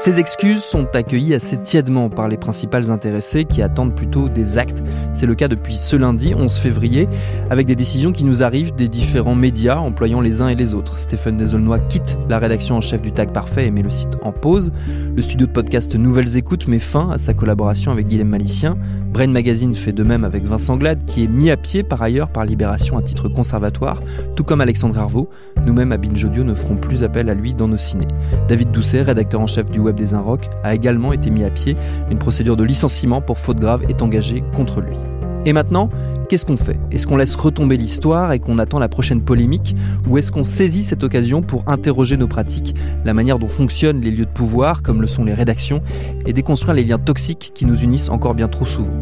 Ces 0.03 0.17
excuses 0.17 0.63
sont 0.63 0.87
accueillies 0.95 1.35
assez 1.35 1.57
tièdement 1.57 2.09
par 2.09 2.27
les 2.27 2.35
principales 2.35 2.89
intéressées 2.89 3.45
qui 3.45 3.61
attendent 3.61 3.93
plutôt 3.93 4.29
des 4.29 4.57
actes. 4.57 4.81
C'est 5.13 5.27
le 5.27 5.35
cas 5.35 5.47
depuis 5.47 5.75
ce 5.75 5.95
lundi 5.95 6.33
11 6.33 6.57
février, 6.57 7.07
avec 7.51 7.67
des 7.67 7.75
décisions 7.75 8.11
qui 8.11 8.23
nous 8.23 8.41
arrivent 8.41 8.73
des 8.73 8.87
différents 8.87 9.35
médias 9.35 9.77
employant 9.77 10.19
les 10.19 10.41
uns 10.41 10.47
et 10.47 10.55
les 10.55 10.73
autres. 10.73 10.97
Stéphane 10.97 11.37
Desaulnois 11.37 11.77
quitte 11.77 12.17
la 12.29 12.39
rédaction 12.39 12.77
en 12.77 12.81
chef 12.81 13.03
du 13.03 13.11
Tag 13.11 13.31
Parfait 13.31 13.67
et 13.67 13.69
met 13.69 13.83
le 13.83 13.91
site 13.91 14.17
en 14.23 14.31
pause. 14.31 14.73
Le 15.15 15.21
studio 15.21 15.45
de 15.45 15.51
podcast 15.51 15.93
Nouvelles 15.93 16.35
Écoutes 16.35 16.67
met 16.67 16.79
fin 16.79 17.11
à 17.11 17.19
sa 17.19 17.35
collaboration 17.35 17.91
avec 17.91 18.07
Guillaume 18.07 18.29
Malicien. 18.29 18.79
Brain 19.13 19.27
Magazine 19.27 19.75
fait 19.75 19.93
de 19.93 20.01
même 20.01 20.23
avec 20.23 20.45
Vincent 20.45 20.77
Glade, 20.77 21.05
qui 21.05 21.25
est 21.25 21.27
mis 21.27 21.51
à 21.51 21.57
pied 21.57 21.83
par 21.83 22.01
ailleurs 22.01 22.29
par 22.29 22.45
Libération 22.45 22.97
à 22.97 23.03
titre 23.03 23.29
conservatoire, 23.29 24.01
tout 24.35 24.43
comme 24.43 24.61
Alexandre 24.61 24.97
Hervaux. 24.97 25.29
Nous-mêmes 25.63 25.91
à 25.91 25.97
Binge 25.97 26.25
Audio 26.25 26.43
ne 26.43 26.55
ferons 26.55 26.77
plus 26.77 27.03
appel 27.03 27.29
à 27.29 27.35
lui 27.35 27.53
dans 27.53 27.67
nos 27.67 27.77
ciné. 27.77 28.07
David 28.47 28.71
Doucet, 28.71 29.03
rédacteur 29.03 29.41
en 29.41 29.47
chef 29.47 29.69
du 29.69 29.77
web 29.77 29.90
des 29.95 30.13
Inrocks 30.13 30.49
a 30.63 30.73
également 30.73 31.13
été 31.13 31.29
mis 31.29 31.43
à 31.43 31.49
pied. 31.49 31.75
Une 32.09 32.19
procédure 32.19 32.57
de 32.57 32.63
licenciement 32.63 33.21
pour 33.21 33.37
faute 33.37 33.59
grave 33.59 33.83
est 33.89 34.01
engagée 34.01 34.43
contre 34.53 34.81
lui. 34.81 34.97
Et 35.45 35.53
maintenant, 35.53 35.89
qu'est-ce 36.29 36.45
qu'on 36.45 36.57
fait? 36.57 36.79
Est-ce 36.91 37.07
qu'on 37.07 37.17
laisse 37.17 37.33
retomber 37.35 37.75
l'histoire 37.75 38.31
et 38.31 38.39
qu'on 38.39 38.59
attend 38.59 38.77
la 38.77 38.89
prochaine 38.89 39.21
polémique? 39.21 39.75
Ou 40.07 40.17
est-ce 40.17 40.31
qu'on 40.31 40.43
saisit 40.43 40.83
cette 40.83 41.03
occasion 41.03 41.41
pour 41.41 41.63
interroger 41.67 42.15
nos 42.15 42.27
pratiques, 42.27 42.75
la 43.03 43.13
manière 43.13 43.39
dont 43.39 43.47
fonctionnent 43.47 44.01
les 44.01 44.11
lieux 44.11 44.25
de 44.25 44.31
pouvoir, 44.31 44.83
comme 44.83 45.01
le 45.01 45.07
sont 45.07 45.23
les 45.23 45.33
rédactions, 45.33 45.81
et 46.27 46.33
déconstruire 46.33 46.75
les 46.75 46.83
liens 46.83 46.99
toxiques 46.99 47.51
qui 47.55 47.65
nous 47.65 47.81
unissent 47.81 48.09
encore 48.09 48.35
bien 48.35 48.47
trop 48.47 48.65
souvent? 48.65 48.93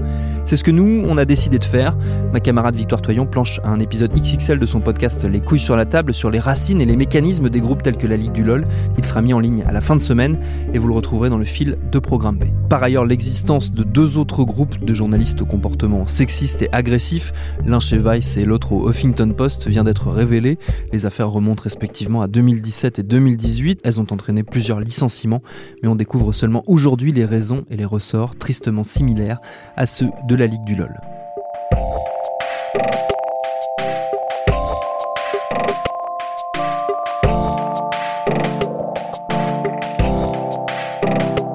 C'est 0.50 0.56
ce 0.56 0.64
que 0.64 0.72
nous, 0.72 1.04
on 1.08 1.18
a 1.20 1.26
décidé 1.26 1.60
de 1.60 1.64
faire. 1.64 1.96
Ma 2.34 2.40
camarade 2.40 2.76
Victoire 2.76 3.04
Toyon 3.04 3.28
planche 3.28 3.60
un 3.64 3.80
épisode 3.80 4.12
XXL 4.14 4.58
de 4.58 4.66
son 4.66 4.80
podcast 4.80 5.24
Les 5.30 5.42
couilles 5.42 5.60
sur 5.60 5.76
la 5.76 5.86
table 5.86 6.12
sur 6.12 6.32
les 6.32 6.40
racines 6.40 6.82
et 6.82 6.86
les 6.86 6.96
mécanismes 6.96 7.50
des 7.50 7.60
groupes 7.60 7.84
tels 7.84 7.98
que 7.98 8.08
la 8.08 8.18
Ligue 8.18 8.32
du 8.32 8.44
LOL. 8.44 8.66
Il 8.98 9.06
sera 9.06 9.22
mis 9.22 9.32
en 9.34 9.40
ligne 9.40 9.64
à 9.68 9.72
la 9.72 9.82
fin 9.82 9.96
de 9.96 10.02
semaine 10.02 10.40
et 10.74 10.80
vous 10.80 10.88
le 10.88 10.96
retrouverez 10.96 11.30
dans 11.30 11.38
le 11.38 11.44
fil 11.44 11.78
de 11.92 12.00
Programme 12.00 12.38
B. 12.38 12.46
Par 12.68 12.82
ailleurs, 12.82 13.06
l'existence 13.06 13.72
de 13.72 13.84
deux 13.84 14.18
autres 14.18 14.44
groupes 14.44 14.84
de 14.84 14.94
journalistes 14.96 15.40
au 15.44 15.46
comportement 15.46 16.08
sexiste 16.30 16.62
et 16.62 16.70
agressif, 16.72 17.34
l'un 17.66 17.80
chez 17.80 17.98
Vice 17.98 18.38
et 18.38 18.46
l'autre 18.46 18.74
au 18.74 18.88
Huffington 18.88 19.34
Post, 19.36 19.68
vient 19.68 19.84
d'être 19.84 20.12
révélée. 20.12 20.60
Les 20.94 21.08
affaires 21.08 21.32
remontent 21.32 21.64
respectivement 21.64 22.22
à 22.22 22.28
2017 22.28 23.00
et 23.00 23.04
2018. 23.04 23.82
Elles 23.84 24.00
ont 24.00 24.06
entraîné 24.12 24.44
plusieurs 24.44 24.80
licenciements, 24.80 25.42
mais 25.82 25.90
on 25.90 25.96
découvre 25.96 26.32
seulement 26.32 26.64
aujourd'hui 26.68 27.12
les 27.12 27.26
raisons 27.26 27.66
et 27.72 27.78
les 27.78 27.86
ressorts 27.86 28.36
tristement 28.36 28.84
similaires 28.84 29.40
à 29.76 29.88
ceux 29.88 30.10
de 30.28 30.36
la 30.36 30.46
Ligue 30.46 30.66
du 30.66 30.76
LOL. 30.76 30.94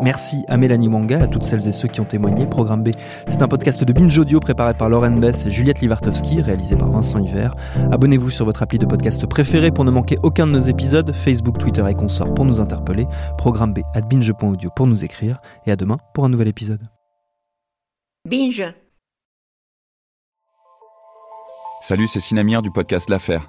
Merci 0.05 0.45
à 0.49 0.59
Mélanie 0.59 0.89
Wanga, 0.89 1.23
à 1.23 1.27
toutes 1.29 1.45
celles 1.45 1.67
et 1.67 1.73
ceux 1.73 1.89
qui 1.89 1.99
ont 2.03 2.05
témoigné. 2.05 2.47
Programme 2.47 2.83
B, 2.83 2.91
c'est 3.27 3.41
un 3.41 3.49
podcast 3.49 3.83
de 3.83 3.91
Binge 3.91 4.19
Audio 4.19 4.39
préparé 4.39 4.75
par 4.75 4.91
Lauren 4.91 5.13
Bess 5.13 5.47
et 5.47 5.51
Juliette 5.51 5.81
Livartowski, 5.81 6.43
réalisé 6.43 6.77
par 6.77 6.91
Vincent 6.91 7.25
Hiver. 7.25 7.55
Abonnez-vous 7.91 8.29
sur 8.29 8.45
votre 8.45 8.63
appli 8.63 8.79
de 8.79 8.85
podcast 8.85 9.25
préféré 9.25 9.71
pour 9.71 9.83
ne 9.87 9.91
manquer 9.91 10.19
aucun 10.23 10.47
de 10.47 10.53
nos 10.53 10.59
épisodes, 10.59 11.11
Facebook, 11.15 11.57
Twitter 11.57 11.83
et 11.89 11.95
consorts 11.95 12.35
pour 12.35 12.45
nous 12.45 12.61
interpeller, 12.61 13.07
Programme 13.39 13.73
B 13.73 13.79
at 13.95 14.03
binge.audio 14.03 14.69
pour 14.77 14.87
nous 14.87 15.07
écrire, 15.07 15.39
et 15.65 15.71
à 15.71 15.77
demain 15.77 15.97
pour 16.13 16.27
un 16.27 16.29
nouvel 16.29 16.49
épisode. 16.49 16.83
Binge 18.29 18.75
Salut, 21.81 22.09
c'est 22.09 22.21
Sinamir 22.21 22.61
du 22.61 22.71
podcast 22.71 23.09
L'Affaire. 23.09 23.47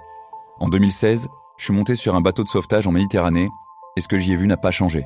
En 0.62 0.70
2016, 0.70 1.28
je 1.58 1.64
suis 1.66 1.74
monté 1.74 1.96
sur 1.96 2.16
un 2.16 2.22
bateau 2.22 2.46
de 2.46 2.48
sauvetage 2.48 2.88
en 2.88 2.94
Méditerranée 2.94 3.50
et 3.98 4.02
ce 4.02 4.08
que 4.08 4.18
j'y 4.18 4.32
ai 4.32 4.36
vu 4.38 4.48
n'a 4.48 4.56
pas 4.56 4.72
changé. 4.72 5.06